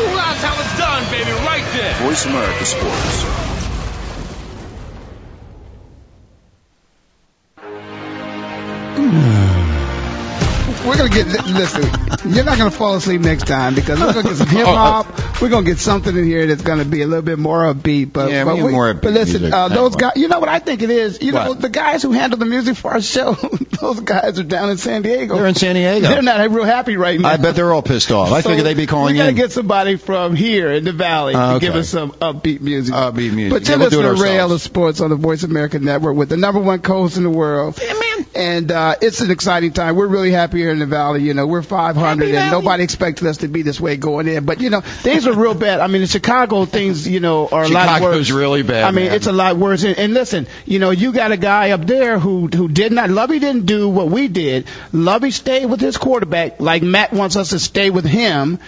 [0.42, 1.94] That's how it's done, baby, right there.
[2.04, 3.41] Voice America Sports.
[10.86, 12.32] We're gonna get listen.
[12.32, 15.42] You're not gonna fall asleep next time because we're gonna get some hip hop.
[15.42, 18.12] We're gonna get something in here that's gonna be a little bit more upbeat.
[18.12, 20.14] But Yeah, but, we more but listen, uh, those guys.
[20.16, 21.22] You know what I think it is.
[21.22, 23.34] You know the guys who handle the music for our show.
[23.82, 25.36] those guys are down in San Diego.
[25.36, 26.08] They're in San Diego.
[26.08, 27.30] They're not real happy right now.
[27.30, 28.32] I bet they're all pissed off.
[28.32, 31.34] I So figured they'd be calling We gotta get somebody from here in the valley
[31.36, 32.96] Oh, to give us some upbeat music.
[32.96, 33.52] Upbeat music.
[33.52, 34.52] But Yeah, you're we'll do it listening to Ray ourselves.
[34.52, 37.80] Ellis Sports on the Voice America Network with the number one co-host in the world.
[37.82, 37.94] Yeah.
[38.36, 39.96] And uh, it's an exciting time.
[39.96, 41.22] We're really happy here in the valley.
[41.24, 44.46] You know, we're 500, and nobody expected us to be this way going in.
[44.46, 45.80] But you know, things are real bad.
[45.80, 48.28] I mean, in Chicago, things you know are a lot worse.
[48.28, 49.16] Chicago's really bad, I mean, man.
[49.16, 49.84] it's a lot worse.
[49.84, 53.10] And, and listen, you know, you got a guy up there who who did not.
[53.10, 54.68] Lovie didn't do what we did.
[54.92, 58.60] Lovie stayed with his quarterback, like Matt wants us to stay with him.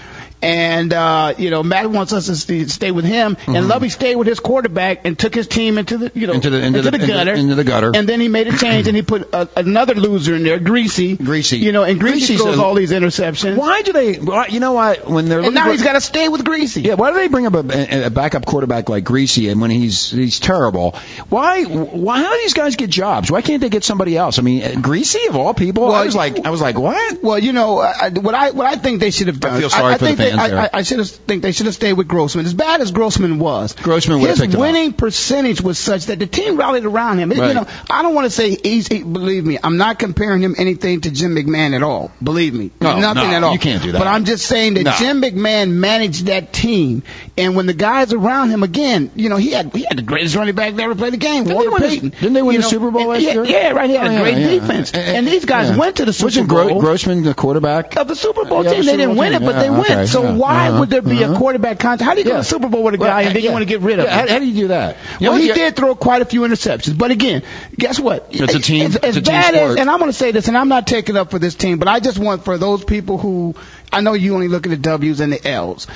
[0.43, 4.27] And uh, you know, Matt wants us to stay with him, and Lovie stayed with
[4.27, 6.47] his quarterback and took his team into the you know Mm-hmm.
[6.47, 7.91] Into the- into the- into- gutter, into the gutter.
[7.95, 11.15] and then he made a change and he put a, another loser in there, Griese.
[11.17, 11.57] Griese.
[11.59, 13.55] You know, and Griese Griese's throws a- all these interceptions.
[13.55, 14.15] Why do they?
[14.15, 15.07] Why, you know what?
[15.07, 16.83] When they're And now for- he's got to stay with Griese.
[16.83, 20.09] Yeah, why do they bring up a, a backup quarterback like Griese and when he's
[20.11, 20.91] he's terrible?
[21.29, 23.31] Why why how do these guys get jobs?
[23.31, 24.39] Why can't they get somebody else?
[24.39, 25.83] I mean, Griese of all people.
[25.83, 27.21] Well, I was like I was like what?
[27.23, 29.59] Well, you know, I, I- what I what I think they should have done.
[29.59, 30.65] feel sorry I, for the think they- fans I.
[30.65, 32.45] I, I should have think they should have stayed with Grossman.
[32.45, 36.19] As bad as Grossman was, Grossman would have his picked winning percentage was such that
[36.19, 37.31] the team rallied around him.
[37.31, 37.55] You Right.
[37.55, 38.87] know, I don't want to say he's.
[38.87, 42.11] He, believe me, I'm not comparing him anything to Jim McMahon at all.
[42.21, 43.53] Believe me, No, nothing no, at all.
[43.53, 43.97] you can't do that.
[43.99, 44.91] But I'm just saying that No.
[44.97, 47.03] Jim McMahon managed that team,
[47.37, 50.35] and when the guys around him, again, you know, he had he had the greatest
[50.35, 52.09] running back that ever played the game, Didn't Walter they win the- Payton.
[52.09, 53.45] didn't they win You the know, Super Bowl last yeah, year?
[53.45, 53.89] Yeah, right.
[53.89, 54.49] He had Oh, a yeah, great yeah.
[54.59, 57.95] defense, And- and these guys went to the Super Wasn't Bowl Grossman the quarterback?
[57.97, 58.71] of the Super Bowl team.
[58.71, 59.45] the They Super didn't Bowl win it, team.
[59.47, 59.89] but they Yeah, went.
[59.91, 60.05] okay.
[60.23, 60.35] So Yeah.
[60.37, 60.79] why Uh-huh.
[60.79, 61.37] would there be a Uh-huh.
[61.39, 62.01] quarterback contract?
[62.01, 63.49] How do you go to the Super Bowl with a Well, guy and then yeah.
[63.49, 64.27] you want to get rid of Yeah, him?
[64.27, 64.97] How, how do you do that?
[65.19, 67.43] You well, he did throw quite a few interceptions, but again,
[67.77, 68.27] guess what?
[68.31, 69.79] It's a team- As, it's as a team bad as, sport.
[69.79, 71.87] and I'm going to say this, and I'm not taking up for this team, but
[71.87, 73.55] I just want for those people who
[73.91, 75.87] I know you only look at the W's and the L's.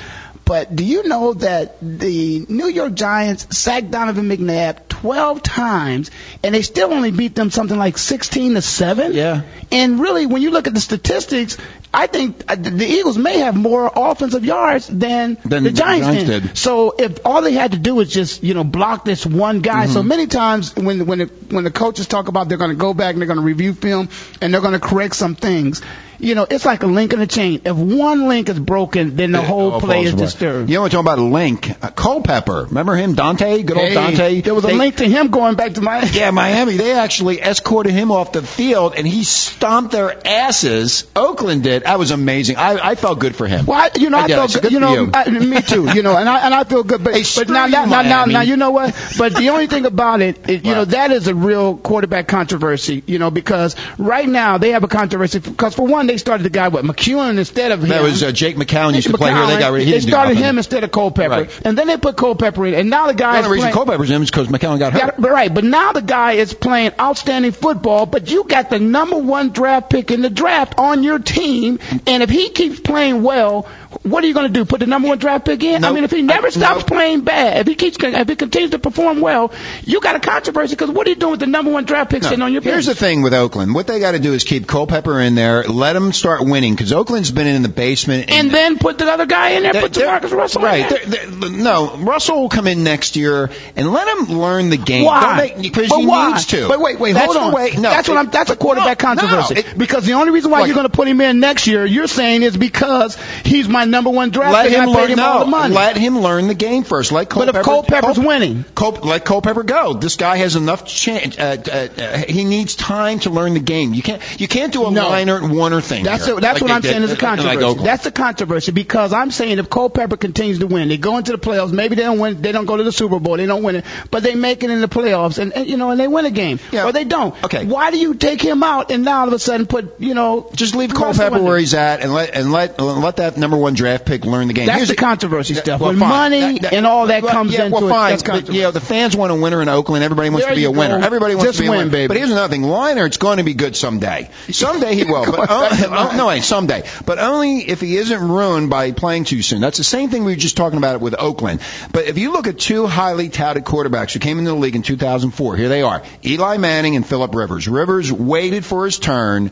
[0.44, 6.10] But do you know that the New York Giants sacked Donovan McNabb 12 times
[6.42, 9.12] and they still only beat them something like 16 to 7?
[9.12, 9.42] Yeah.
[9.70, 11.58] And really, when you look at the statistics,
[11.92, 16.06] I think uh, the Eagles may have more offensive yards than, Than the the Giants,
[16.06, 16.42] Giants did.
[16.42, 16.58] did.
[16.58, 19.86] So if all they had to do was just you know block this one guy,
[19.86, 20.08] so Mm-hmm.
[20.08, 23.12] many times when when it, when the coaches talk about they're going to go back
[23.14, 24.08] and they're going to review film
[24.42, 25.80] and they're going to correct some things,
[26.18, 27.62] you know it's like a link in a chain.
[27.64, 30.68] If one link is broken, then the It whole play is disturbed.
[30.68, 31.70] You know, we're talking about a link.
[31.82, 32.64] Uh, Culpepper.
[32.64, 33.14] Remember him?
[33.16, 33.64] Daunte?
[33.64, 34.44] Good old Hey, Daunte?
[34.44, 36.10] There was a They- link to him going back to Miami.
[36.12, 36.76] Yeah, Miami.
[36.76, 41.06] They actually escorted him off the field, and he stomped their asses.
[41.16, 41.77] Oakland did.
[41.84, 42.56] That was amazing.
[42.56, 43.66] I, I felt good for him.
[43.66, 44.34] Well, I, you know, I, did.
[44.34, 44.72] felt It's good.
[44.72, 45.10] You for know, you.
[45.14, 45.88] I, me too.
[45.94, 47.02] You know, and I and I feel good.
[47.02, 48.94] But, but now, now, you, now, now, now, you know what?
[49.18, 53.02] But the only thing about it, it you know, that is a real quarterback controversy.
[53.06, 56.50] You know, because right now they have a controversy because for one, they started the
[56.50, 57.88] guy with McEwen instead of him.
[57.90, 59.46] That was uh, Jake McCown used to play here.
[59.46, 59.84] They got rid.
[59.84, 61.60] He They started him instead of Culpepper, Right.
[61.64, 64.10] and then they put Culpepper in, and now the guy The only reason playing, Culpepper's
[64.10, 65.14] in is because McCown got hurt.
[65.18, 69.18] but right, but now the guy is playing outstanding football, but you got the number
[69.18, 71.67] one draft pick in the draft on your team,
[72.06, 73.68] and if he keeps playing well,
[74.10, 74.64] what are you going to do?
[74.64, 75.84] Put the number one draft pick in?
[75.84, 76.86] I mean, if he never stops nope.
[76.88, 79.52] playing bad, if he keeps, if he continues to perform well,
[79.84, 82.22] you got a controversy because what are you doing with the number one draft pick
[82.22, 82.28] No.
[82.28, 83.74] sitting on your Here's the thing with Oakland.
[83.74, 86.92] What they got to do is keep Culpepper in there, let him start winning, because
[86.92, 88.30] Oakland's been in the basement.
[88.30, 90.82] and then put the other guy in there, put they're- Marcus Russell Right.
[90.82, 91.06] in there.
[91.06, 95.04] They're- they're- no, Russell will come in next year and let him learn the game.
[95.04, 95.54] Why?
[95.60, 96.28] Because he why?
[96.32, 96.68] needs to.
[96.68, 97.52] But wait, wait, That's hold on.
[97.52, 98.28] way- no, that's what I'm.
[98.30, 99.54] That's a quarterback no, controversy.
[99.60, 100.68] it- because the only reason why Look.
[100.68, 103.97] you're going to put him in next year, you're saying, is because he's my number
[104.06, 105.16] one draft Let pick him learn.
[105.16, 105.74] No, the money.
[105.74, 107.12] let him learn the game first.
[107.12, 107.58] Let but Culpepper.
[107.60, 109.94] if Culpepper's Cul- winning, Cul- let Culpepper go.
[109.94, 111.38] This guy has enough chance.
[111.38, 113.94] Uh, uh, uh, he needs time to learn the game.
[113.94, 114.22] You can't.
[114.40, 115.08] You can't do a No.
[115.08, 116.04] Leinart and Warner thing.
[116.04, 117.84] That's it, that's like what I'm did, saying is a uh, like controversy.
[117.84, 121.38] That's a controversy because I'm saying if Culpepper continues to win, they go into the
[121.38, 121.72] playoffs.
[121.72, 122.40] Maybe they don't win.
[122.42, 123.36] They don't go to the Super Bowl.
[123.36, 125.90] They don't win it, but they make it in the playoffs, and, and you know,
[125.90, 126.86] and they win a game, Yeah.
[126.86, 127.34] or they don't.
[127.44, 127.64] Okay.
[127.64, 130.50] Why do you take him out and now all of a sudden put you know
[130.54, 133.74] Just leave Culpepper where he's at, and let and let and let that number one
[133.78, 134.66] draft pick learn the game.
[134.66, 135.80] That's Here's the controversy stuff.
[135.80, 136.08] well, when fine.
[136.32, 138.16] money That- that- and all that well, comes yeah, into well, it, fine.
[138.16, 138.56] but, controversy.
[138.58, 140.04] you know, the fans want a winner in Oakland.
[140.04, 140.98] Everybody wants There to be a winner.
[140.98, 141.90] Everybody wants Just to be a win, winner.
[141.90, 142.08] baby.
[142.08, 144.28] But here's another thing: Leinart's going to be good someday.
[144.50, 145.24] Someday he will.
[145.24, 146.82] but oh, oh, no, wait, someday.
[147.06, 149.60] But only if he isn't ruined by playing too soon.
[149.60, 151.60] That's the same thing we were just talking about it with Oakland.
[151.92, 154.82] But if you look at two highly touted quarterbacks who came into the league in
[154.82, 157.68] 2004, here they are: Eli Manning and Philip Rivers.
[157.68, 159.50] Rivers waited for his turn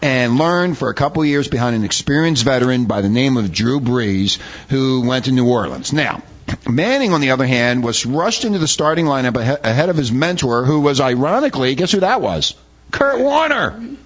[0.00, 3.52] and learned for a couple of years behind an experienced veteran by the name of
[3.52, 4.38] Drew Brees,
[4.68, 5.92] who went to New Orleans.
[5.92, 6.22] Now,
[6.68, 10.64] Manning, on the other hand, was rushed into the starting lineup ahead of his mentor,
[10.64, 12.54] who was ironically, guess who that was?
[12.90, 13.96] Kurt Warner.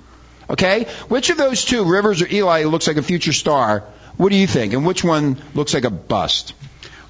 [0.50, 0.84] Okay?
[1.08, 3.84] Which of those two, Rivers or Eli, looks like a future star?
[4.16, 4.72] What do you think?
[4.72, 6.54] And which one looks like a bust?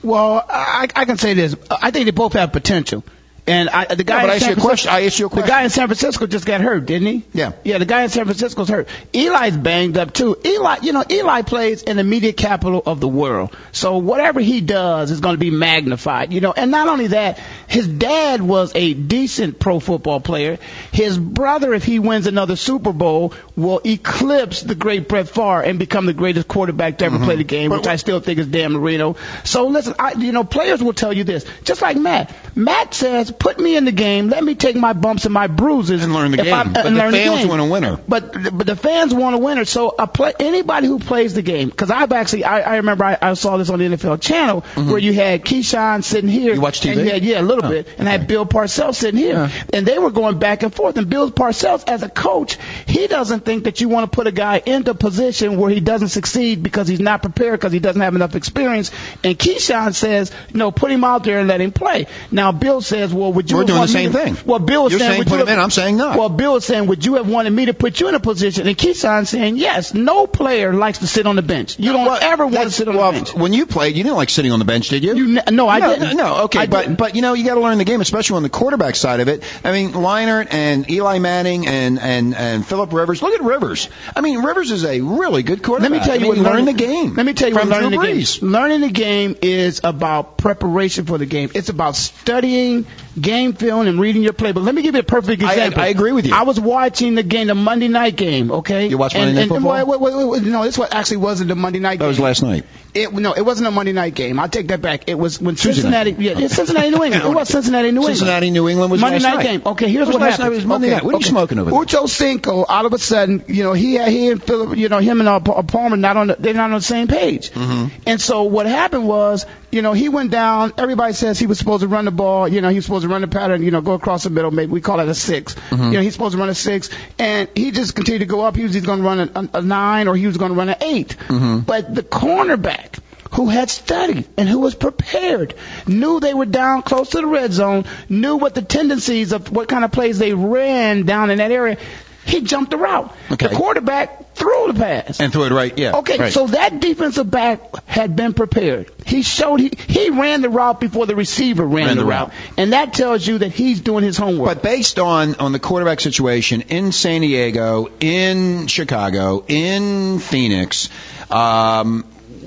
[0.02, 1.56] Well, I, I can say this.
[1.70, 3.04] I think they both have potential.
[3.44, 4.88] And I, the guy Yeah, but in I asked San you a question.
[4.88, 5.46] Francisco, I asked you a question.
[5.46, 7.24] the guy in San Francisco just got hurt, didn't he?
[7.34, 7.52] Yeah.
[7.64, 8.88] Yeah, the guy in San Francisco's hurt.
[9.12, 10.36] Eli's banged up too.
[10.44, 13.56] Eli, you know, Eli plays in the media capital of the world.
[13.72, 16.52] So whatever he does is going to be magnified, you know.
[16.52, 20.58] And not only that, his dad was a decent pro football player.
[20.92, 25.80] His brother, if he wins another Super Bowl, will eclipse the great Brett Favre and
[25.80, 27.24] become the greatest quarterback to ever Mm-hmm.
[27.24, 29.16] play the game, which I still think is Dan Marino.
[29.44, 32.34] So listen, I, you know, players will tell you this, just like Matt.
[32.54, 36.02] Matt says, put me in the game, let me take my bumps and my bruises
[36.04, 36.52] And learn the game.
[36.52, 37.48] I'm- But and the fans game.
[37.48, 37.98] want a winner.
[38.06, 39.64] But but the fans want a winner.
[39.64, 43.16] So a play, anybody who plays the game, because I've actually I, I remember I,
[43.22, 46.50] I saw this on the NFL channel where you had Keyshawn sitting here.
[46.50, 46.54] Mm-hmm.
[46.56, 47.04] You watch And TV?
[47.04, 49.86] you had, yeah, a little Oh, bit, and I had Bill Parcells sitting here, and
[49.86, 50.96] they were going back and forth.
[50.96, 54.32] And Bill Parcells, as a coach, he doesn't think that you want to put a
[54.32, 58.00] guy into a position where he doesn't succeed because he's not prepared because he doesn't
[58.02, 58.90] have enough experience.
[59.22, 62.06] And Keyshawn says, no, put him out there and let him play.
[62.32, 63.56] Now Bill says, well, would you?
[63.56, 64.48] We're have doing wanted the me same to- thing.
[64.48, 66.18] Well, Bill You're saying would put you him have- in, I'm saying not.
[66.18, 68.66] Well, Bill was saying, would you have wanted me to put you in a position?
[68.66, 69.94] And Keyshawn saying, yes.
[69.94, 71.78] No player likes to sit on the bench.
[71.78, 73.34] You don't Well, ever want to sit on well, the bench.
[73.34, 75.14] When you played, you didn't like sitting on the bench, did you?
[75.14, 76.16] You ne- no, I no, didn't.
[76.16, 76.98] No, okay, I but didn't.
[76.98, 79.28] but you know you got to learn the game, especially on the quarterback side of
[79.28, 79.42] it.
[79.62, 83.22] I mean, Leinart and Eli Manning and and and Philip Rivers.
[83.22, 83.88] Look at Rivers.
[84.16, 85.90] I mean, Rivers is a really good quarterback.
[85.90, 87.14] Let me tell you I what mean, learn learning- the game.
[87.14, 88.50] Let me tell you from what learning the game.
[88.50, 91.50] Learning the game is about preparation for the game.
[91.54, 94.52] It's about studying game film and reading your play.
[94.52, 95.82] But Let me give you a perfect I- example.
[95.82, 96.34] I agree with you.
[96.34, 98.50] I was watching the game, the Monday night game.
[98.50, 99.86] Okay, You watched and, Monday Night and, Football?
[99.86, 101.98] Wait, wait, wait, no, this one actually wasn't the Monday night.
[101.98, 101.98] Game.
[101.98, 102.08] That game.
[102.08, 102.64] was last night.
[102.94, 104.38] It no, it wasn't a Monday night game.
[104.38, 105.08] I'll take that back.
[105.08, 106.20] It was when Tuesday Cincinnati, night.
[106.20, 107.24] yeah, it's Cincinnati, New England.
[107.24, 108.16] It was Cincinnati, New England.
[108.18, 109.44] Cincinnati, New England was Monday last night, night.
[109.44, 109.62] game.
[109.64, 110.50] Okay, here's was what last happened.
[110.50, 111.04] night, was Monday okay, night.
[111.04, 111.80] What are you smoking over there?
[111.80, 115.20] Ocho Cinco, all of a sudden, you know, he he and Philip, you know, him
[115.20, 117.50] and uh, Pa- Palmer not on the, they're not on the same page.
[117.50, 117.86] Mm-hmm.
[118.06, 120.74] And so what happened was, you know, he went down.
[120.76, 122.46] Everybody says he was supposed to run the ball.
[122.46, 123.62] You know, he was supposed to run the pattern.
[123.62, 124.50] You know, go across the middle.
[124.50, 125.84] Maybe we call it a 6 Mm-hmm.
[125.84, 128.54] You know, he's supposed to run a six, and he just continued to go up.
[128.54, 130.68] He was either going to run a, a, nine or he was going to run
[130.68, 131.58] an 8 Mm-hmm.
[131.60, 132.98] But the cornerback
[133.32, 135.54] who had studied and who was prepared,
[135.86, 139.68] knew they were down close to the red zone, knew what the tendencies of what
[139.68, 141.78] kind of plays they ran down in that area.
[142.24, 143.14] He jumped the route.
[143.32, 143.48] Okay.
[143.48, 145.20] The quarterback threw the pass.
[145.20, 145.76] And threw it right.
[145.76, 145.96] Yeah.
[145.96, 146.32] Okay, right.
[146.32, 148.90] so that defensive back had been prepared.
[149.04, 152.28] He showed he, he ran the route before the receiver ran, Ran the, the route.
[152.28, 152.38] route.
[152.56, 154.46] and that tells you that he's doing his homework.
[154.46, 160.88] But based on on the quarterback situation in San Diego, in Chicago, in Phoenix,
[161.30, 162.04] um,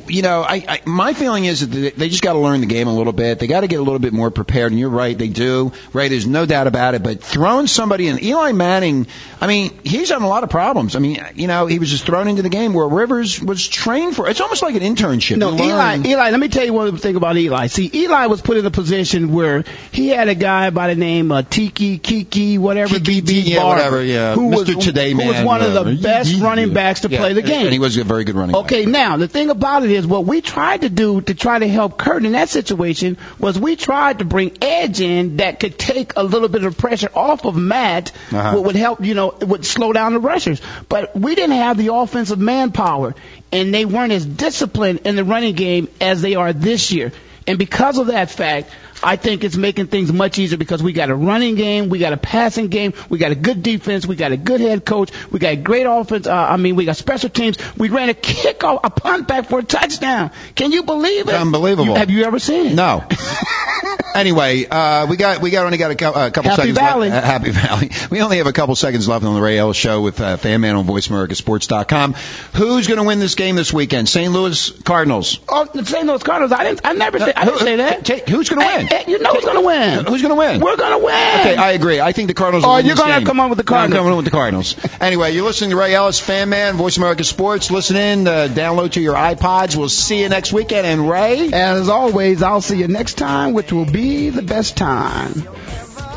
[0.07, 2.65] you know, I, I my feeling is that they- they just got to learn the
[2.67, 3.39] game a little bit.
[3.39, 4.71] They got to get a little bit more prepared.
[4.71, 5.71] And you're right, they do.
[5.93, 7.03] Right, there's no doubt about it.
[7.03, 9.07] But throwing somebody in Eli Manning,
[9.41, 10.95] I mean, he's having a lot of problems.
[10.95, 14.15] I mean, you know, he was just thrown into the game where Rivers was trained
[14.15, 14.29] for.
[14.29, 15.37] It's almost like an internship.
[15.37, 15.97] No, Eli.
[16.05, 16.29] Eli.
[16.31, 17.67] Let me tell you one thing about Eli.
[17.67, 21.31] See, Eli was put in a position where he had a guy by the name
[21.31, 24.35] of Tiki Kiki, whatever, BB yeah, Barber, whatever, yeah.
[24.35, 24.75] who Mr.
[24.75, 26.01] was Today who was Man, one of the whatever.
[26.01, 27.63] best running backs to Yeah, play the game.
[27.65, 28.53] and he was a very good running.
[28.53, 28.65] back.
[28.65, 31.67] Okay, now the thing about it is what we tried to do to try to
[31.67, 36.13] help Kurt in that situation was we tried to bring edge in that could take
[36.15, 38.53] a little bit of pressure off of Matt, Uh-huh.
[38.55, 40.61] what would help, you know, would slow down the rushers.
[40.89, 43.15] But we didn't have the offensive manpower,
[43.51, 47.11] and they weren't as disciplined in the running game as they are this year.
[47.47, 48.69] And because of that fact,
[49.03, 52.13] I think it's making things much easier because we got a running game, we got
[52.13, 55.39] a passing game, we got a good defense, we got a good head coach, we
[55.39, 56.27] got a great offense.
[56.27, 57.57] Uh, I mean, we got special teams.
[57.77, 60.31] We ran a kickoff, a punt back for a touchdown.
[60.55, 61.31] Can you believe it?
[61.31, 61.85] It's unbelievable.
[61.93, 62.73] You- have you ever seen it?
[62.73, 63.03] No.
[64.15, 67.09] anyway, uh, we got we got only got a, cou- a couple Happy seconds Valley.
[67.09, 67.23] left.
[67.23, 67.91] Uh, Happy Valley.
[68.09, 70.61] We only have a couple seconds left on the Ray Ellis show with uh, Fan
[70.61, 72.13] Man on VoiceAmericaSports.com.
[72.53, 74.07] Who's going to win this game this weekend?
[74.07, 74.31] St.
[74.31, 75.39] Louis Cardinals.
[75.49, 76.05] Oh, the St.
[76.05, 76.51] Louis Cardinals.
[76.51, 76.81] I didn't.
[76.85, 77.19] I never.
[77.19, 78.07] Say, I didn't say that.
[78.29, 79.03] Who's going to Hey, win?
[79.09, 80.05] you know who's going to win?
[80.05, 80.59] Who's going to win?
[80.61, 81.39] We're going to win.
[81.41, 81.99] Okay, I agree.
[82.01, 82.63] I think the Cardinals.
[82.63, 83.25] Oh, will win Oh, you're this gonna game.
[83.27, 83.99] come on with the I'm Cardinals.
[83.99, 84.75] coming with the Cardinals.
[85.01, 87.71] anyway, you're listening to Ray Ellis, Fan Man, Voice America Sports.
[87.71, 89.75] Listen in, uh, download to your iPods.
[89.75, 90.85] We'll see you next weekend.
[90.87, 95.33] And Ray, As always, I'll see you next time, which will be the best time.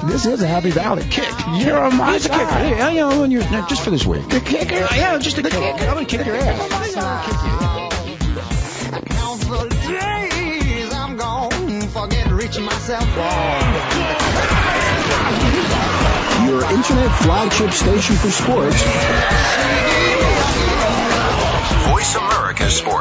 [0.04, 1.28] This is a Happy Valley kick.
[1.56, 2.44] You're on my Here's a kicker.
[2.44, 2.76] side.
[2.76, 4.28] Hey, you know, when you're, just for this week.
[4.28, 4.74] The kicker.
[4.74, 5.54] Yeah, just a kick.
[5.54, 7.67] I'm gonna kick your ass.
[12.48, 13.04] Forget reaching myself.
[16.46, 18.82] Your internet flagship station for sports.
[21.90, 22.98] Voice America Sports.